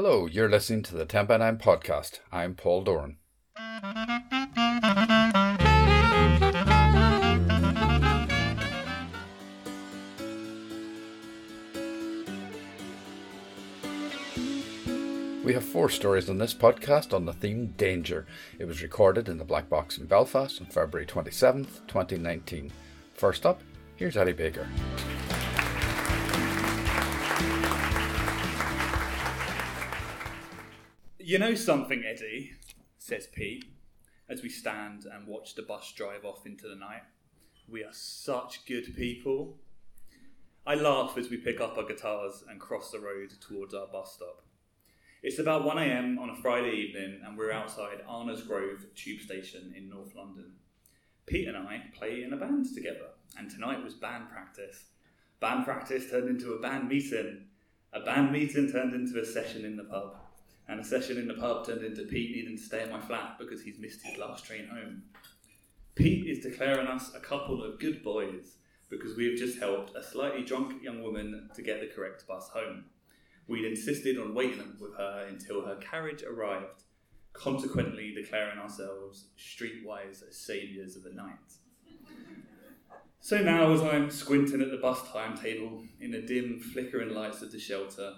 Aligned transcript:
Hello, 0.00 0.26
you're 0.26 0.48
listening 0.48 0.84
to 0.84 0.94
the 0.94 1.04
10 1.04 1.26
by 1.26 1.38
9 1.38 1.58
podcast. 1.58 2.20
I'm 2.30 2.54
Paul 2.54 2.84
Doran. 2.84 3.16
We 15.44 15.52
have 15.52 15.64
four 15.64 15.88
stories 15.90 16.30
on 16.30 16.38
this 16.38 16.54
podcast 16.54 17.12
on 17.12 17.24
the 17.24 17.32
theme 17.32 17.74
Danger. 17.76 18.24
It 18.60 18.66
was 18.66 18.84
recorded 18.84 19.28
in 19.28 19.38
the 19.38 19.44
Black 19.44 19.68
Box 19.68 19.98
in 19.98 20.06
Belfast 20.06 20.60
on 20.60 20.68
February 20.68 21.06
27th, 21.06 21.88
2019. 21.88 22.70
First 23.14 23.44
up, 23.44 23.60
here's 23.96 24.16
Eddy 24.16 24.32
Baker. 24.32 24.68
You 31.28 31.38
know 31.38 31.54
something, 31.54 32.04
Eddy, 32.06 32.52
says 32.96 33.26
Pete, 33.26 33.66
as 34.30 34.42
we 34.42 34.48
stand 34.48 35.04
and 35.04 35.26
watch 35.26 35.54
the 35.54 35.60
bus 35.60 35.92
drive 35.92 36.24
off 36.24 36.46
into 36.46 36.66
the 36.66 36.74
night. 36.74 37.02
We 37.68 37.84
are 37.84 37.92
such 37.92 38.64
good 38.64 38.96
people. 38.96 39.58
I 40.66 40.74
laugh 40.74 41.18
as 41.18 41.28
we 41.28 41.36
pick 41.36 41.60
up 41.60 41.76
our 41.76 41.84
guitars 41.84 42.44
and 42.48 42.58
cross 42.58 42.90
the 42.90 43.00
road 43.00 43.34
towards 43.46 43.74
our 43.74 43.88
bus 43.88 44.14
stop. 44.14 44.40
It's 45.22 45.38
about 45.38 45.66
1am 45.66 46.18
on 46.18 46.30
a 46.30 46.36
Friday 46.36 46.70
evening, 46.70 47.20
and 47.22 47.36
we're 47.36 47.52
outside 47.52 48.06
Arnos 48.08 48.46
Grove 48.46 48.86
tube 48.94 49.20
station 49.20 49.74
in 49.76 49.90
North 49.90 50.14
London. 50.14 50.52
Pete 51.26 51.46
and 51.46 51.58
I 51.58 51.82
play 51.94 52.22
in 52.22 52.32
a 52.32 52.38
band 52.38 52.74
together, 52.74 53.10
and 53.36 53.50
tonight 53.50 53.84
was 53.84 53.92
band 53.92 54.30
practice. 54.30 54.86
Band 55.40 55.66
practice 55.66 56.10
turned 56.10 56.30
into 56.30 56.54
a 56.54 56.62
band 56.62 56.88
meeting. 56.88 57.48
A 57.92 58.00
band 58.00 58.32
meeting 58.32 58.72
turned 58.72 58.94
into 58.94 59.20
a 59.20 59.26
session 59.26 59.66
in 59.66 59.76
the 59.76 59.84
pub. 59.84 60.16
And 60.68 60.80
a 60.80 60.84
session 60.84 61.16
in 61.16 61.26
the 61.26 61.34
pub 61.34 61.66
turned 61.66 61.82
into 61.82 62.02
Pete 62.02 62.36
needing 62.36 62.56
to 62.56 62.62
stay 62.62 62.82
in 62.82 62.90
my 62.90 63.00
flat 63.00 63.38
because 63.38 63.62
he's 63.62 63.78
missed 63.78 64.02
his 64.02 64.18
last 64.18 64.44
train 64.44 64.68
home. 64.68 65.02
Pete 65.94 66.28
is 66.28 66.40
declaring 66.40 66.86
us 66.86 67.14
a 67.14 67.20
couple 67.20 67.62
of 67.64 67.80
good 67.80 68.02
boys 68.02 68.58
because 68.90 69.16
we 69.16 69.26
have 69.28 69.38
just 69.38 69.58
helped 69.58 69.96
a 69.96 70.02
slightly 70.02 70.42
drunk 70.42 70.82
young 70.82 71.02
woman 71.02 71.48
to 71.54 71.62
get 71.62 71.80
the 71.80 71.86
correct 71.86 72.26
bus 72.26 72.48
home. 72.50 72.84
We'd 73.46 73.64
insisted 73.64 74.18
on 74.18 74.34
waiting 74.34 74.76
with 74.78 74.94
her 74.96 75.26
until 75.28 75.64
her 75.64 75.76
carriage 75.76 76.22
arrived, 76.22 76.84
consequently 77.32 78.14
declaring 78.14 78.58
ourselves 78.58 79.28
streetwise 79.38 80.22
saviours 80.32 80.96
of 80.96 81.02
the 81.02 81.12
night. 81.12 81.32
So 83.20 83.38
now, 83.38 83.72
as 83.72 83.82
I'm 83.82 84.10
squinting 84.10 84.62
at 84.62 84.70
the 84.70 84.76
bus 84.76 85.00
timetable 85.10 85.84
in 86.00 86.10
the 86.10 86.20
dim, 86.20 86.60
flickering 86.60 87.14
lights 87.14 87.42
of 87.42 87.50
the 87.50 87.58
shelter, 87.58 88.14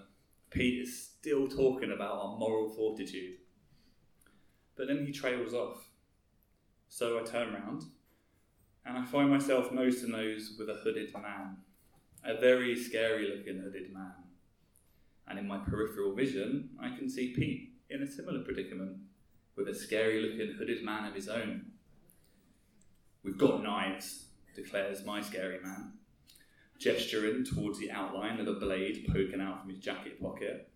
Pete 0.51 0.83
is 0.83 1.10
still 1.21 1.47
talking 1.47 1.93
about 1.93 2.19
our 2.19 2.39
moral 2.39 2.71
fortitude. 2.71 3.35
But 4.75 4.89
then 4.89 5.05
he 5.05 5.13
trails 5.13 5.53
off. 5.53 5.85
So 6.89 7.21
I 7.21 7.23
turn 7.23 7.53
round 7.53 7.85
and 8.87 8.97
I 8.97 9.05
find 9.05 9.29
myself 9.29 9.71
nose 9.71 10.01
to 10.01 10.11
nose 10.11 10.57
with 10.59 10.71
a 10.71 10.81
hooded 10.83 11.13
man, 11.13 11.59
a 12.25 12.41
very 12.41 12.75
scary 12.75 13.29
looking 13.29 13.61
hooded 13.61 13.93
man. 13.93 14.15
And 15.29 15.39
in 15.39 15.47
my 15.47 15.59
peripheral 15.59 16.15
vision, 16.15 16.71
I 16.83 16.97
can 16.97 17.09
see 17.09 17.35
Pete 17.35 17.75
in 17.91 18.03
a 18.03 18.11
similar 18.11 18.43
predicament 18.43 18.97
with 19.57 19.69
a 19.69 19.75
scary 19.75 20.23
looking 20.23 20.57
hooded 20.57 20.83
man 20.83 21.05
of 21.05 21.15
his 21.15 21.29
own. 21.29 21.67
We've 23.23 23.39
got 23.39 23.63
knives, 23.63 24.25
declares 24.57 25.05
my 25.05 25.21
scary 25.21 25.61
man, 25.63 25.93
gesturing 26.79 27.45
towards 27.45 27.79
the 27.79 27.91
outline 27.91 28.41
of 28.41 28.49
a 28.49 28.55
blade 28.55 29.07
poking 29.13 29.43
out 29.43 29.61
from 29.61 29.69
his 29.69 29.81
jacket 29.81 30.21
pocket. 30.21 30.70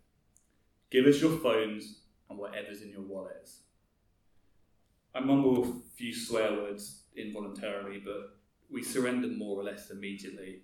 Give 0.95 1.07
us 1.07 1.21
your 1.21 1.37
phones 1.39 2.03
and 2.31 2.39
whatever's 2.39 2.83
in 2.83 2.91
your 2.91 3.01
wallets. 3.01 3.63
I 5.13 5.19
mumble 5.19 5.65
a 5.65 5.97
few 5.97 6.15
swear 6.15 6.53
words 6.53 7.07
involuntarily, 7.17 7.99
but 7.99 8.37
we 8.71 8.85
surrender 8.85 9.27
more 9.27 9.61
or 9.61 9.65
less 9.65 9.91
immediately. 9.91 10.61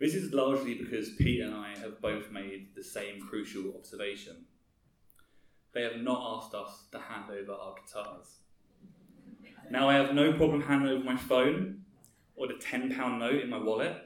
This 0.00 0.16
is 0.16 0.32
largely 0.32 0.74
because 0.74 1.10
Pete 1.10 1.42
and 1.42 1.54
I 1.54 1.78
have 1.78 2.02
both 2.02 2.32
made 2.32 2.74
the 2.74 2.82
same 2.82 3.20
crucial 3.20 3.72
observation. 3.78 4.46
They 5.72 5.84
have 5.84 5.98
not 5.98 6.42
asked 6.42 6.56
us 6.56 6.86
to 6.90 6.98
hand 6.98 7.30
over 7.30 7.52
our 7.52 7.76
guitars. 7.76 8.38
Now, 9.70 9.88
I 9.88 9.94
have 9.94 10.12
no 10.12 10.32
problem 10.32 10.60
handing 10.60 10.88
over 10.88 11.04
my 11.04 11.16
phone 11.16 11.82
or 12.34 12.48
the 12.48 12.54
£10 12.54 13.18
note 13.20 13.42
in 13.42 13.48
my 13.48 13.58
wallet, 13.58 13.96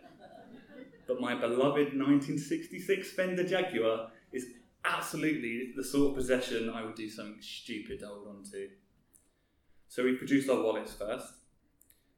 but 1.08 1.18
my 1.18 1.34
beloved 1.34 1.96
1966 1.96 3.12
Fender 3.12 3.44
Jaguar 3.44 4.10
absolutely 4.84 5.72
the 5.76 5.84
sort 5.84 6.10
of 6.10 6.16
possession 6.16 6.70
I 6.70 6.84
would 6.84 6.94
do 6.94 7.08
something 7.08 7.40
stupid 7.40 8.00
to 8.00 8.06
hold 8.06 8.28
on 8.28 8.42
to. 8.50 8.68
So 9.88 10.04
we 10.04 10.16
produced 10.16 10.48
our 10.48 10.62
wallets 10.62 10.92
first. 10.92 11.34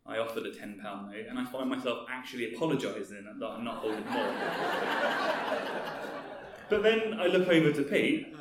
I 0.07 0.19
offered 0.19 0.47
a 0.47 0.51
£10 0.51 0.83
note, 0.83 1.27
and 1.29 1.39
I 1.39 1.45
find 1.47 1.71
myself 1.71 2.07
actually 2.11 2.55
apologising 2.55 3.25
that 3.25 3.47
I'm 3.47 3.65
not 3.65 3.77
holding 3.77 4.05
more. 4.07 4.35
but 6.69 6.83
then 6.83 7.15
I 7.19 7.27
look 7.27 7.49
over 7.49 7.73
to 7.73 7.83
Pete, 7.83 8.37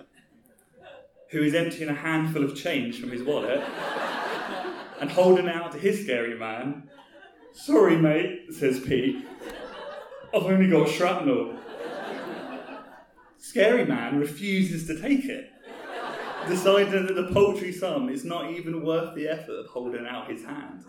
who 1.29 1.41
is 1.41 1.55
emptying 1.55 1.89
a 1.89 1.93
handful 1.93 2.43
of 2.43 2.55
change 2.55 2.99
from 2.99 3.11
his 3.11 3.23
wallet 3.23 3.63
and 4.99 5.09
holding 5.09 5.47
out 5.47 5.71
to 5.71 5.79
his 5.79 6.03
scary 6.03 6.37
man. 6.37 6.89
Sorry, 7.53 7.97
mate, 7.97 8.53
says 8.53 8.79
Pete. 8.81 9.25
I've 10.33 10.43
only 10.43 10.69
got 10.69 10.89
shrapnel. 10.89 11.57
Scary 13.53 13.85
Man 13.85 14.17
refuses 14.17 14.87
to 14.87 14.99
take 14.99 15.25
it, 15.25 15.51
deciding 16.47 17.05
that 17.05 17.13
the 17.13 17.31
paltry 17.31 17.71
sum 17.71 18.09
is 18.09 18.25
not 18.25 18.49
even 18.49 18.83
worth 18.83 19.13
the 19.13 19.27
effort 19.27 19.51
of 19.51 19.67
holding 19.67 20.07
out 20.07 20.27
his 20.27 20.43
hand. 20.43 20.83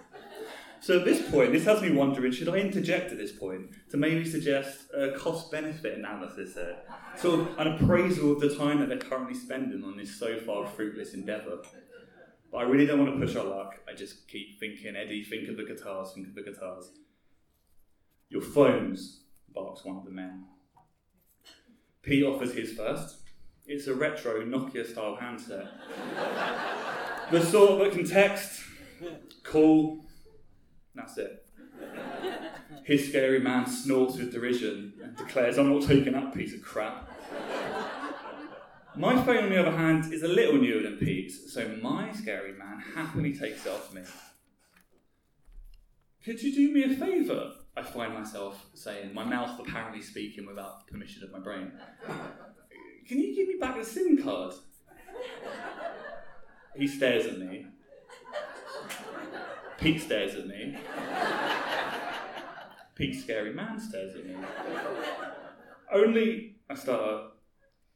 So 0.80 0.98
at 0.98 1.04
this 1.04 1.30
point, 1.30 1.53
this 1.53 1.66
has 1.66 1.82
me 1.82 1.91
wondering 1.91 2.32
should 2.32 2.48
I 2.48 2.56
interject 2.56 3.12
at 3.12 3.19
this 3.19 3.32
point 3.32 3.66
to 3.91 3.98
maybe 3.98 4.24
suggest 4.24 4.86
a 4.94 5.12
cost 5.12 5.53
benefit 5.53 5.98
analysis 5.98 6.54
here? 6.54 6.78
Sort 7.19 7.41
of 7.41 7.58
an 7.58 7.66
appraisal 7.74 8.32
of 8.32 8.41
the 8.41 8.56
time 8.56 8.80
that 8.80 8.88
they're 8.88 8.97
currently 8.97 9.34
spending 9.34 9.84
on 9.84 9.98
this 9.98 10.19
so 10.19 10.38
far 10.38 10.66
fruitless 10.66 11.12
endeavour. 11.12 11.58
But 12.50 12.56
I 12.56 12.62
really 12.62 12.86
don't 12.86 12.98
want 12.98 13.20
to 13.20 13.26
push 13.26 13.36
our 13.36 13.44
luck. 13.44 13.74
I 13.86 13.92
just 13.92 14.26
keep 14.26 14.58
thinking, 14.58 14.97
Eddy, 14.97 15.22
think 15.22 15.50
of 15.50 15.58
the 15.58 15.64
guitars, 15.64 16.12
think 16.14 16.28
of 16.28 16.34
the 16.34 16.42
guitars. 16.42 16.92
Your 18.30 18.41
phones, 18.41 19.20
barks 19.54 19.84
one 19.84 19.98
of 19.98 20.06
the 20.06 20.10
men. 20.10 20.47
Pete 22.04 22.25
offers 22.25 22.53
his 22.53 22.72
first. 22.72 23.16
It's 23.66 23.87
a 23.87 23.94
retro 23.94 24.44
Nokia 24.44 24.87
style 24.87 25.16
handset. 25.16 25.66
the 27.31 27.44
sort 27.44 27.82
that 27.82 27.92
can 27.92 28.06
text, 28.06 28.60
call, 29.42 30.04
that's 30.94 31.16
it. 31.16 31.47
His 32.84 33.09
scary 33.09 33.41
man 33.41 33.66
snorts 33.66 34.19
with 34.19 34.32
derision 34.32 34.92
and 35.03 35.16
declares, 35.16 35.56
I'm 35.56 35.72
not 35.72 35.88
taking 35.88 36.12
that 36.12 36.34
piece 36.34 36.54
of 36.54 36.62
crap. 36.62 37.10
My 38.97 39.21
phone, 39.25 39.44
on 39.44 39.50
the 39.50 39.59
other 39.59 39.76
hand, 39.76 40.12
is 40.12 40.22
a 40.22 40.28
little 40.28 40.56
newer 40.56 40.82
than 40.82 40.98
Pete's, 40.98 41.53
so 41.53 41.66
my 41.82 42.12
scary 42.12 42.53
man 42.53 42.81
happily 42.94 43.36
takes 43.36 43.66
it 43.66 43.71
off 43.71 43.92
me. 43.92 44.03
Could 46.25 46.42
you 46.42 46.54
do 46.54 46.72
me 46.72 46.84
a 46.84 46.97
favour? 46.97 47.53
I 47.76 47.82
find 47.82 48.14
myself 48.14 48.66
saying, 48.74 49.12
my 49.12 49.24
mouth 49.24 49.58
apparently 49.58 50.00
speaking 50.00 50.46
without 50.46 50.86
permission 50.86 51.24
of 51.24 51.32
my 51.32 51.40
brain. 51.40 51.72
Can 53.06 53.18
you 53.18 53.34
give 53.34 53.48
me 53.48 53.56
back 53.60 53.76
the 53.76 53.84
SIM 53.84 54.22
card? 54.22 54.54
He 56.76 56.86
stares 56.86 57.26
at 57.26 57.38
me. 57.38 57.66
Pete 59.78 60.00
stares 60.00 60.34
at 60.36 60.46
me. 60.46 60.76
Pete's 62.94 63.22
scary 63.24 63.52
man 63.52 63.78
stares 63.80 64.14
at 64.14 64.24
me. 64.24 64.36
Only, 65.92 66.56
I 66.70 66.74
start, 66.74 67.32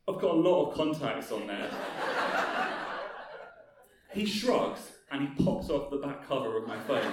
I've 0.09 0.21
got 0.21 0.35
a 0.35 0.41
lot 0.41 0.67
of 0.71 0.75
contacts 0.75 1.31
on 1.31 1.47
there. 1.47 1.71
He 4.13 4.27
shrugs 4.27 4.93
and 5.11 5.29
he 5.29 5.45
pops 5.45 5.71
off 5.71 5.91
the 5.91 5.99
back 5.99 6.27
cover 6.27 6.57
of 6.59 6.67
my 6.67 6.79
phone. 6.81 7.13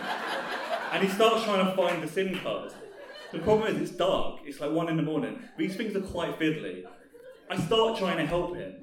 And 0.95 1.03
he 1.03 1.09
starts 1.09 1.43
trying 1.43 1.65
to 1.65 1.75
find 1.75 2.01
the 2.01 2.07
SIM 2.07 2.39
card. 2.39 2.71
The 3.33 3.39
problem 3.39 3.75
is 3.75 3.81
it's 3.81 3.97
dark, 3.97 4.39
it's 4.45 4.61
like 4.61 4.71
one 4.71 4.87
in 4.87 4.95
the 4.95 5.03
morning. 5.03 5.37
These 5.57 5.75
things 5.75 5.93
are 5.93 5.99
quite 5.99 6.39
fiddly. 6.39 6.85
I 7.49 7.59
start 7.59 7.99
trying 7.99 8.15
to 8.15 8.25
help 8.25 8.55
him. 8.55 8.75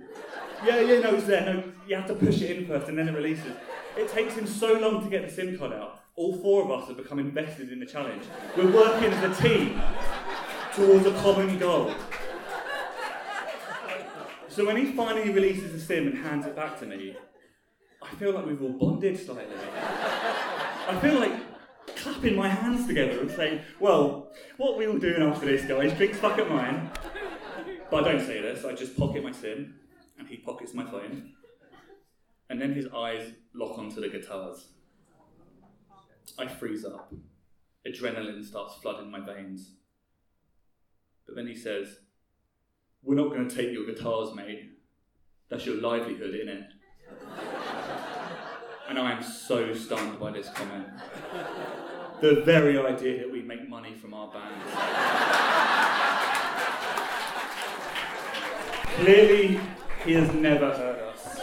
Yeah, 0.63 0.81
yeah, 0.81 1.01
no, 1.01 1.15
it's 1.15 1.25
there. 1.25 1.43
No, 1.47 1.65
you 1.89 1.97
have 1.97 2.07
to 2.09 2.15
push 2.15 2.43
it 2.43 2.55
in 2.55 2.67
first 2.67 2.89
and 2.89 2.99
then 2.99 3.09
it 3.09 3.15
releases. 3.15 3.55
It 3.97 4.11
takes 4.11 4.35
him 4.35 4.47
so 4.47 4.75
long 4.75 5.03
to 5.03 5.09
get 5.09 5.27
the 5.27 5.35
SIM 5.35 5.57
card 5.57 5.73
out. 5.73 6.03
All 6.15 6.37
four 6.37 6.65
of 6.65 6.71
us 6.71 6.89
have 6.89 6.99
become 6.99 7.19
invested 7.19 7.73
in 7.73 7.81
the 7.81 7.87
challenge. 7.87 8.25
We're 8.59 8.71
working 8.71 9.11
as 9.11 9.39
a 9.39 9.43
team 9.43 9.81
towards 10.75 11.07
a 11.07 11.13
common 11.23 11.59
goal. 11.59 11.95
So 14.49 14.67
when 14.67 14.77
he 14.77 14.93
finally 14.93 15.31
releases 15.31 15.73
the 15.73 15.81
SIM 15.81 16.09
and 16.09 16.19
hands 16.19 16.45
it 16.45 16.55
back 16.55 16.79
to 16.81 16.85
me, 16.85 17.17
I 18.03 18.15
feel 18.17 18.33
like 18.33 18.45
we've 18.45 18.61
all 18.61 18.79
bonded 18.79 19.19
slightly. 19.19 19.57
I 19.83 20.99
feel 21.01 21.19
like 21.19 21.52
clapping 22.03 22.35
my 22.37 22.49
hands 22.49 22.87
together 22.87 23.21
and 23.21 23.31
saying, 23.31 23.61
well, 23.79 24.33
what 24.57 24.77
we 24.77 24.87
all 24.87 24.99
doing 24.99 25.23
after 25.23 25.47
this, 25.47 25.65
guys? 25.65 25.97
Drinks 25.97 26.19
fuck 26.19 26.39
at 26.39 26.49
mine. 26.49 26.91
But 27.91 28.05
I 28.05 28.13
don't 28.13 28.27
say 28.27 28.41
this, 28.41 28.65
I 28.65 28.73
just 28.73 28.97
pocket 28.97 29.23
my 29.23 29.31
SIM 29.31 29.75
and 30.19 30.27
he 30.27 30.39
pockets 30.39 30.75
my 30.75 30.85
phone. 30.85 31.33
And 32.51 32.61
then 32.61 32.75
his 32.75 32.89
eyes 32.95 33.33
lock 33.55 33.79
onto 33.79 34.01
the 34.01 34.09
guitars. 34.09 34.69
I 36.39 36.49
freeze 36.49 36.85
up. 36.85 37.13
Adrenaline 37.87 38.45
starts 38.45 38.75
flooding 38.77 39.11
my 39.11 39.21
veins. 39.21 39.75
But 41.27 41.37
then 41.37 41.47
he 41.47 41.55
says, 41.55 41.97
We're 43.03 43.15
not 43.15 43.31
going 43.31 43.49
to 43.49 43.55
take 43.55 43.73
your 43.73 43.87
guitars, 43.87 44.35
mate. 44.35 44.73
That's 45.49 45.67
your 45.67 45.81
livelihood, 45.81 46.35
innit? 46.35 46.67
and 48.89 48.99
I 48.99 49.13
am 49.13 49.23
so 49.23 49.73
stunned 49.73 50.19
by 50.19 50.33
this 50.33 50.49
comment. 50.51 50.89
The 52.23 52.41
very 52.45 52.79
idea 52.79 53.19
that 53.19 53.33
we 53.33 53.43
make 53.43 53.69
money 53.69 53.95
from 53.95 54.15
our 54.15 54.29
bands. 54.29 54.71
Clearly, 58.95 59.59
he 60.05 60.13
has 60.13 60.33
never 60.33 60.71
heard 60.71 61.01
us. 61.01 61.41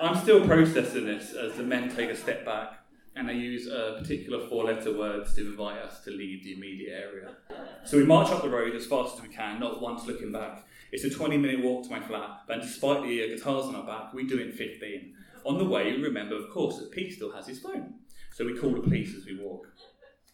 I'm 0.00 0.16
still 0.16 0.46
processing 0.46 1.04
this 1.04 1.34
as 1.34 1.52
the 1.58 1.64
men 1.64 1.94
take 1.94 2.08
a 2.08 2.16
step 2.16 2.46
back 2.46 2.78
and 3.14 3.28
they 3.28 3.34
use 3.34 3.66
a 3.66 3.98
particular 4.00 4.48
four 4.48 4.64
letter 4.64 4.96
words 4.96 5.34
to 5.34 5.42
invite 5.42 5.76
us 5.82 6.02
to 6.04 6.10
leave 6.10 6.42
the 6.42 6.54
immediate 6.54 6.94
area. 6.94 7.36
So 7.84 7.98
we 7.98 8.06
march 8.06 8.30
up 8.30 8.40
the 8.40 8.48
road 8.48 8.74
as 8.74 8.86
fast 8.86 9.16
as 9.16 9.22
we 9.22 9.28
can, 9.28 9.60
not 9.60 9.82
once 9.82 10.06
looking 10.06 10.32
back. 10.32 10.64
It's 10.92 11.04
a 11.04 11.10
20 11.10 11.36
minute 11.36 11.62
walk 11.62 11.84
to 11.84 11.90
my 11.90 12.00
flat, 12.00 12.44
but 12.48 12.62
despite 12.62 13.02
the 13.02 13.22
uh, 13.22 13.26
guitars 13.36 13.66
on 13.66 13.74
our 13.74 13.86
back, 13.86 14.14
we 14.14 14.26
do 14.26 14.38
it 14.38 14.46
in 14.46 14.52
15. 14.52 15.14
On 15.44 15.58
the 15.58 15.66
way, 15.66 15.92
remember, 15.92 16.36
of 16.36 16.48
course, 16.48 16.78
that 16.78 16.90
Pete 16.90 17.12
still 17.12 17.32
has 17.32 17.46
his 17.46 17.58
phone. 17.58 17.99
So 18.32 18.46
we 18.46 18.56
call 18.56 18.72
the 18.72 18.80
police 18.80 19.14
as 19.14 19.26
we 19.26 19.36
walk. 19.36 19.66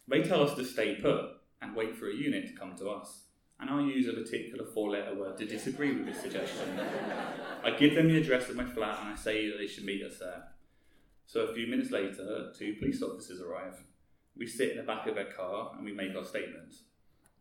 They 0.07 0.21
tell 0.21 0.41
us 0.41 0.55
to 0.55 0.63
stay 0.63 0.95
put 0.95 1.25
and 1.61 1.75
wait 1.75 1.95
for 1.95 2.09
a 2.09 2.15
unit 2.15 2.47
to 2.47 2.53
come 2.53 2.75
to 2.77 2.89
us. 2.89 3.23
And 3.59 3.69
I 3.69 3.81
use 3.81 4.07
a 4.07 4.13
particular 4.13 4.65
four 4.65 4.91
letter 4.91 5.15
word 5.15 5.37
to 5.37 5.45
disagree 5.45 5.95
with 5.95 6.05
this 6.05 6.21
suggestion. 6.21 6.79
I 7.63 7.71
give 7.71 7.95
them 7.95 8.07
the 8.07 8.17
address 8.17 8.49
of 8.49 8.55
my 8.55 8.65
flat 8.65 8.99
and 9.01 9.09
I 9.09 9.15
say 9.15 9.49
that 9.49 9.57
they 9.57 9.67
should 9.67 9.83
meet 9.83 10.03
us 10.03 10.19
there. 10.19 10.43
So 11.25 11.41
a 11.41 11.53
few 11.53 11.67
minutes 11.67 11.91
later, 11.91 12.53
two 12.57 12.75
police 12.79 13.01
officers 13.01 13.41
arrive. 13.41 13.83
We 14.37 14.45
sit 14.45 14.71
in 14.71 14.77
the 14.77 14.83
back 14.83 15.07
of 15.07 15.15
their 15.15 15.31
car 15.33 15.71
and 15.75 15.83
we 15.83 15.91
make 15.91 16.15
our 16.15 16.23
statements. 16.23 16.83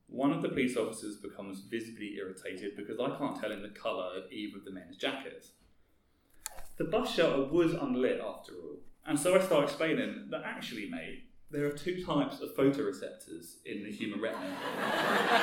One 0.09 0.33
of 0.33 0.41
the 0.41 0.49
police 0.49 0.77
officers 0.77 1.17
becomes 1.17 1.61
visibly 1.61 2.15
irritated 2.17 2.77
because 2.77 2.99
I 2.99 3.17
can't 3.19 3.39
tell 3.39 3.53
him 3.53 3.63
the 3.63 3.69
colour 3.69 4.17
of 4.17 4.33
either 4.33 4.59
of 4.59 4.65
the 4.65 4.71
men's 4.71 4.97
jackets. 4.97 5.51
The 6.79 6.85
bus 6.85 7.15
shelter 7.15 7.45
was 7.45 7.75
unlit 7.75 8.21
after 8.21 8.53
all, 8.55 8.79
and 9.07 9.19
so 9.19 9.37
I 9.37 9.45
start 9.45 9.65
explaining 9.65 10.27
that 10.31 10.43
actually, 10.45 10.89
mate, 10.89 11.25
there 11.51 11.67
are 11.67 11.73
two 11.73 12.05
types 12.05 12.41
of 12.41 12.57
photoreceptors 12.57 13.65
in 13.65 13.85
the 13.85 13.91
human 13.93 14.21
retina, 14.21 14.57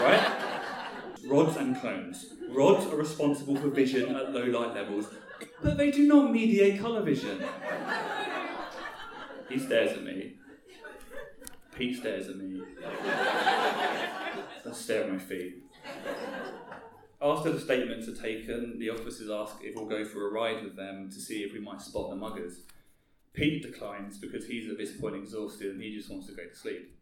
right? 0.01 0.73
Rods 1.25 1.55
and 1.55 1.79
cones. 1.79 2.33
Rods 2.49 2.85
are 2.87 2.97
responsible 2.97 3.55
for 3.55 3.69
vision 3.69 4.15
at 4.15 4.33
low 4.33 4.43
light 4.43 4.75
levels, 4.75 5.07
but 5.61 5.77
they 5.77 5.91
do 5.91 6.05
not 6.05 6.31
mediate 6.31 6.79
colour 6.81 7.01
vision. 7.01 7.41
He 9.49 9.59
stares 9.59 9.93
at 9.97 10.03
me. 10.03 10.33
Pete 11.75 11.97
stares 11.97 12.27
at 12.27 12.37
me. 12.37 12.61
I 12.93 14.71
stare 14.73 15.03
at 15.05 15.11
my 15.11 15.17
feet. 15.17 15.63
After 17.21 17.51
the 17.51 17.59
statements 17.59 18.07
are 18.09 18.15
taken, 18.15 18.77
the 18.79 18.89
officers 18.89 19.29
ask 19.29 19.55
if 19.61 19.75
we'll 19.75 19.85
go 19.85 20.03
for 20.03 20.27
a 20.27 20.31
ride 20.31 20.63
with 20.63 20.75
them 20.75 21.09
to 21.09 21.19
see 21.19 21.43
if 21.43 21.53
we 21.53 21.59
might 21.59 21.81
spot 21.81 22.09
the 22.09 22.15
muggers. 22.17 22.59
Pete 23.33 23.63
declines 23.63 24.17
because 24.17 24.45
he's 24.45 24.69
at 24.69 24.77
this 24.77 24.95
point 24.97 25.15
exhausted 25.15 25.71
and 25.71 25.81
he 25.81 25.95
just 25.95 26.09
wants 26.09 26.27
to 26.27 26.33
go 26.33 26.45
to 26.47 26.55
sleep. 26.55 26.95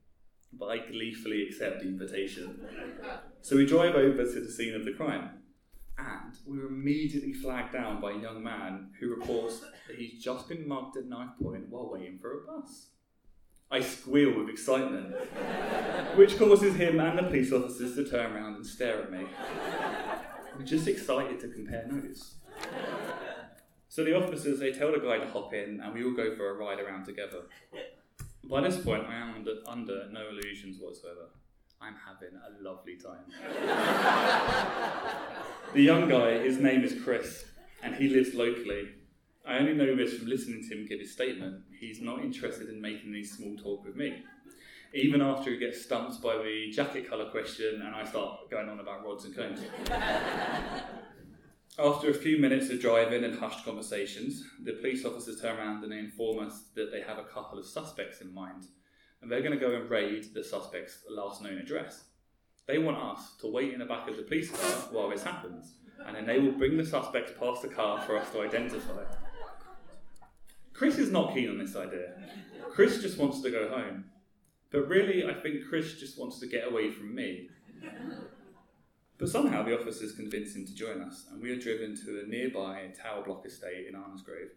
But 0.53 0.67
I 0.67 0.77
gleefully 0.79 1.43
accept 1.43 1.81
the 1.81 1.87
invitation. 1.87 2.65
So 3.41 3.55
we 3.57 3.65
drive 3.65 3.95
over 3.95 4.23
to 4.23 4.39
the 4.39 4.51
scene 4.51 4.75
of 4.75 4.85
the 4.85 4.93
crime. 4.93 5.29
And 5.97 6.33
we 6.47 6.57
were 6.57 6.67
immediately 6.67 7.33
flagged 7.33 7.73
down 7.73 8.01
by 8.01 8.11
a 8.11 8.17
young 8.17 8.41
man 8.43 8.91
who 8.99 9.09
reports 9.09 9.59
that 9.59 9.97
he's 9.97 10.23
just 10.23 10.49
been 10.49 10.67
mugged 10.67 10.97
at 10.97 11.05
knife 11.05 11.29
point 11.41 11.69
while 11.69 11.91
waiting 11.91 12.17
for 12.19 12.31
a 12.31 12.45
bus. 12.45 12.87
I 13.69 13.81
squeal 13.81 14.37
with 14.37 14.49
excitement, 14.49 15.15
which 16.17 16.37
causes 16.37 16.75
him 16.75 16.99
and 16.99 17.17
the 17.17 17.23
police 17.23 17.53
officers 17.53 17.95
to 17.95 18.09
turn 18.09 18.33
around 18.33 18.55
and 18.55 18.65
stare 18.65 19.03
at 19.03 19.11
me. 19.11 19.25
I'm 20.53 20.65
just 20.65 20.87
excited 20.87 21.39
to 21.39 21.47
compare 21.47 21.87
notes. 21.87 22.35
So 23.91 24.03
the 24.05 24.15
officers 24.15 24.57
they 24.57 24.71
tell 24.71 24.93
the 24.93 24.99
guy 24.99 25.17
to 25.17 25.27
hop 25.27 25.53
in, 25.53 25.81
and 25.81 25.93
we 25.93 26.05
all 26.05 26.13
go 26.13 26.33
for 26.37 26.49
a 26.49 26.53
ride 26.53 26.79
around 26.79 27.03
together. 27.03 27.41
By 28.49 28.61
this 28.61 28.77
point, 28.77 29.05
I 29.05 29.15
am 29.15 29.33
under, 29.35 29.55
under 29.67 30.07
no 30.09 30.29
illusions 30.29 30.77
whatsoever. 30.79 31.27
I'm 31.81 31.95
having 32.07 32.29
a 32.37 32.63
lovely 32.63 32.95
time. 32.95 33.25
the 35.73 35.81
young 35.81 36.07
guy, 36.07 36.39
his 36.39 36.57
name 36.57 36.85
is 36.85 37.03
Chris, 37.03 37.43
and 37.83 37.93
he 37.93 38.07
lives 38.07 38.33
locally. 38.33 38.91
I 39.45 39.57
only 39.57 39.73
know 39.73 39.93
this 39.93 40.13
from 40.13 40.29
listening 40.29 40.65
to 40.69 40.73
him 40.73 40.87
give 40.87 41.01
his 41.01 41.11
statement. 41.11 41.63
He's 41.77 41.99
not 41.99 42.21
interested 42.21 42.69
in 42.69 42.79
making 42.79 43.09
any 43.09 43.25
small 43.25 43.57
talk 43.57 43.83
with 43.83 43.97
me. 43.97 44.23
Even 44.93 45.21
after 45.21 45.51
he 45.51 45.57
gets 45.57 45.83
stumped 45.83 46.21
by 46.21 46.37
the 46.37 46.71
jacket 46.71 47.09
colour 47.09 47.29
question 47.29 47.81
and 47.85 47.93
I 47.93 48.05
start 48.05 48.49
going 48.49 48.69
on 48.69 48.79
about 48.79 49.03
rods 49.03 49.25
and 49.25 49.35
cones. 49.35 49.59
After 51.79 52.09
a 52.09 52.13
few 52.13 52.37
minutes 52.37 52.69
of 52.69 52.81
driving 52.81 53.23
and 53.23 53.39
hushed 53.39 53.63
conversations, 53.63 54.43
the 54.61 54.73
police 54.73 55.05
officers 55.05 55.41
turn 55.41 55.57
around 55.57 55.83
and 55.83 55.91
they 55.91 55.99
inform 55.99 56.45
us 56.45 56.65
that 56.75 56.91
they 56.91 57.01
have 57.01 57.17
a 57.17 57.23
couple 57.23 57.57
of 57.57 57.65
suspects 57.65 58.21
in 58.21 58.33
mind 58.33 58.65
and 59.21 59.31
they're 59.31 59.41
going 59.41 59.57
to 59.57 59.65
go 59.65 59.75
and 59.75 59.89
raid 59.89 60.33
the 60.33 60.43
suspect's 60.43 60.99
last 61.09 61.41
known 61.41 61.57
address. 61.57 62.05
They 62.67 62.77
want 62.77 62.97
us 62.97 63.35
to 63.41 63.51
wait 63.51 63.73
in 63.73 63.79
the 63.79 63.85
back 63.85 64.07
of 64.09 64.17
the 64.17 64.23
police 64.23 64.49
car 64.49 64.69
while 64.91 65.09
this 65.09 65.23
happens, 65.23 65.73
and 66.05 66.15
then 66.15 66.25
they 66.25 66.39
will 66.39 66.53
bring 66.53 66.77
the 66.77 66.85
suspects 66.85 67.31
past 67.39 67.61
the 67.61 67.67
car 67.67 68.01
for 68.01 68.17
us 68.17 68.29
to 68.31 68.41
identify. 68.41 69.03
Chris 70.73 70.97
is 70.97 71.11
not 71.11 71.33
keen 71.33 71.49
on 71.49 71.57
this 71.57 71.75
idea. 71.75 72.13
Chris 72.71 73.01
just 73.01 73.17
wants 73.17 73.41
to 73.41 73.51
go 73.51 73.69
home. 73.69 74.05
But 74.71 74.87
really, 74.87 75.25
I 75.29 75.33
think 75.33 75.67
Chris 75.67 75.99
just 75.99 76.17
wants 76.17 76.39
to 76.39 76.47
get 76.47 76.67
away 76.67 76.91
from 76.91 77.13
me. 77.13 77.49
But 79.21 79.29
somehow 79.29 79.61
the 79.61 79.79
officers 79.79 80.13
convince 80.13 80.55
him 80.55 80.65
to 80.65 80.73
join 80.73 80.99
us, 80.99 81.27
and 81.31 81.39
we 81.39 81.51
are 81.51 81.55
driven 81.55 81.95
to 81.95 82.21
a 82.21 82.27
nearby 82.27 82.91
tower 82.99 83.23
block 83.23 83.45
estate 83.45 83.85
in 83.87 83.93
Arnos 83.93 84.23
Grove. 84.25 84.49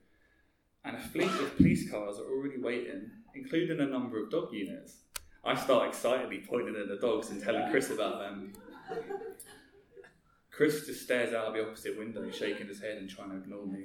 And 0.86 0.96
a 0.96 1.00
fleet 1.00 1.28
of 1.28 1.54
police 1.58 1.90
cars 1.90 2.18
are 2.18 2.24
already 2.24 2.56
waiting 2.56 3.10
including 3.34 3.80
a 3.80 3.84
number 3.84 4.22
of 4.22 4.30
dog 4.30 4.54
units. 4.54 5.02
I 5.44 5.54
start 5.54 5.88
excitedly 5.88 6.44
pointing 6.48 6.76
at 6.76 6.88
the 6.88 6.96
dogs 6.96 7.28
and 7.28 7.42
telling 7.42 7.70
Chris 7.70 7.90
about 7.90 8.20
them. 8.20 8.54
Chris 10.50 10.86
just 10.86 11.02
stares 11.02 11.34
out 11.34 11.48
of 11.48 11.54
the 11.54 11.68
opposite 11.68 11.98
window, 11.98 12.30
shaking 12.30 12.68
his 12.68 12.80
head 12.80 12.96
and 12.96 13.10
trying 13.10 13.32
to 13.32 13.36
ignore 13.36 13.66
me. 13.66 13.84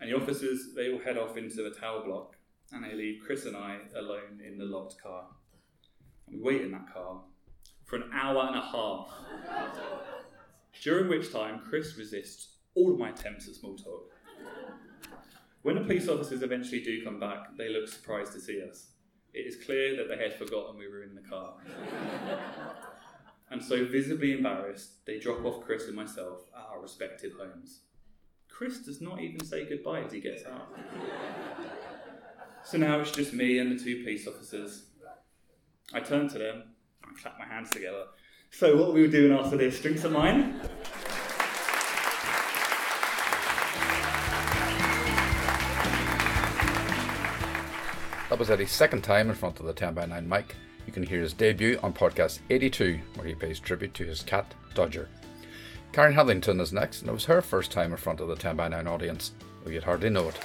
And 0.00 0.10
the 0.10 0.16
officers, 0.16 0.74
they 0.74 0.92
all 0.92 0.98
head 0.98 1.18
off 1.18 1.36
into 1.36 1.62
the 1.62 1.70
tower 1.70 2.02
block 2.04 2.34
and 2.72 2.82
they 2.82 2.94
leave 2.94 3.22
Chris 3.24 3.44
and 3.44 3.56
I 3.56 3.78
alone 3.94 4.40
in 4.44 4.58
the 4.58 4.64
locked 4.64 5.00
car. 5.00 5.26
And 6.26 6.38
we 6.38 6.42
wait 6.42 6.62
in 6.62 6.72
that 6.72 6.92
car 6.92 7.20
for 7.92 7.96
an 7.96 8.10
hour 8.14 8.46
and 8.46 8.56
a 8.56 8.62
half, 8.62 9.12
during 10.82 11.10
which 11.10 11.30
time 11.30 11.60
Chris 11.68 11.94
resists 11.98 12.56
all 12.74 12.90
of 12.90 12.98
my 12.98 13.10
attempts 13.10 13.46
at 13.46 13.54
small 13.54 13.76
talk. 13.76 14.10
When 15.60 15.74
the 15.74 15.82
police 15.82 16.08
officers 16.08 16.42
eventually 16.42 16.82
do 16.82 17.04
come 17.04 17.20
back, 17.20 17.54
they 17.58 17.68
look 17.68 17.86
surprised 17.86 18.32
to 18.32 18.40
see 18.40 18.62
us. 18.66 18.92
It 19.34 19.40
is 19.40 19.62
clear 19.62 19.94
that 19.96 20.08
they 20.08 20.16
had 20.16 20.38
forgotten 20.38 20.78
we 20.78 20.88
were 20.88 21.02
in 21.02 21.14
the 21.14 21.20
car. 21.20 21.52
and 23.50 23.62
so, 23.62 23.84
visibly 23.84 24.32
embarrassed, 24.32 25.04
they 25.04 25.18
drop 25.18 25.44
off 25.44 25.62
Chris 25.62 25.86
and 25.86 25.94
myself 25.94 26.44
at 26.56 26.64
our 26.72 26.80
respective 26.80 27.32
homes. 27.38 27.80
Chris 28.48 28.78
does 28.78 29.02
not 29.02 29.20
even 29.20 29.44
say 29.44 29.68
goodbye 29.68 30.00
as 30.00 30.12
he 30.12 30.20
gets 30.20 30.46
out. 30.46 30.74
so 32.64 32.78
now 32.78 33.00
it's 33.00 33.10
just 33.10 33.34
me 33.34 33.58
and 33.58 33.78
the 33.78 33.84
two 33.84 34.02
police 34.02 34.26
officers. 34.26 34.86
I 35.92 36.00
turn 36.00 36.30
to 36.30 36.38
them 36.38 36.71
clap 37.14 37.38
my 37.38 37.46
hands 37.46 37.70
together. 37.70 38.04
So, 38.50 38.76
what 38.76 38.92
we 38.92 39.02
we 39.02 39.08
doing 39.08 39.32
after 39.32 39.56
this? 39.56 39.80
Drinks 39.80 40.04
of 40.04 40.12
mine? 40.12 40.60
That 48.28 48.38
was 48.38 48.50
Eddy's 48.50 48.70
second 48.70 49.02
time 49.02 49.28
in 49.28 49.34
front 49.34 49.60
of 49.60 49.66
the 49.66 49.74
10 49.74 49.92
by 49.92 50.06
9 50.06 50.26
mic. 50.28 50.56
You 50.86 50.92
can 50.92 51.02
hear 51.02 51.20
his 51.20 51.34
debut 51.34 51.78
on 51.82 51.92
podcast 51.92 52.40
82, 52.48 52.98
where 53.14 53.26
he 53.26 53.34
pays 53.34 53.60
tribute 53.60 53.92
to 53.94 54.04
his 54.04 54.22
cat, 54.22 54.54
Dodger. 54.74 55.08
Karen 55.92 56.14
Hetherington 56.14 56.58
is 56.58 56.72
next, 56.72 57.00
and 57.00 57.10
it 57.10 57.12
was 57.12 57.26
her 57.26 57.42
first 57.42 57.70
time 57.70 57.90
in 57.90 57.98
front 57.98 58.20
of 58.20 58.28
the 58.28 58.36
10 58.36 58.56
by 58.56 58.68
9 58.68 58.86
audience, 58.86 59.32
you'd 59.66 59.84
hardly 59.84 60.08
know 60.08 60.28
it. 60.28 60.38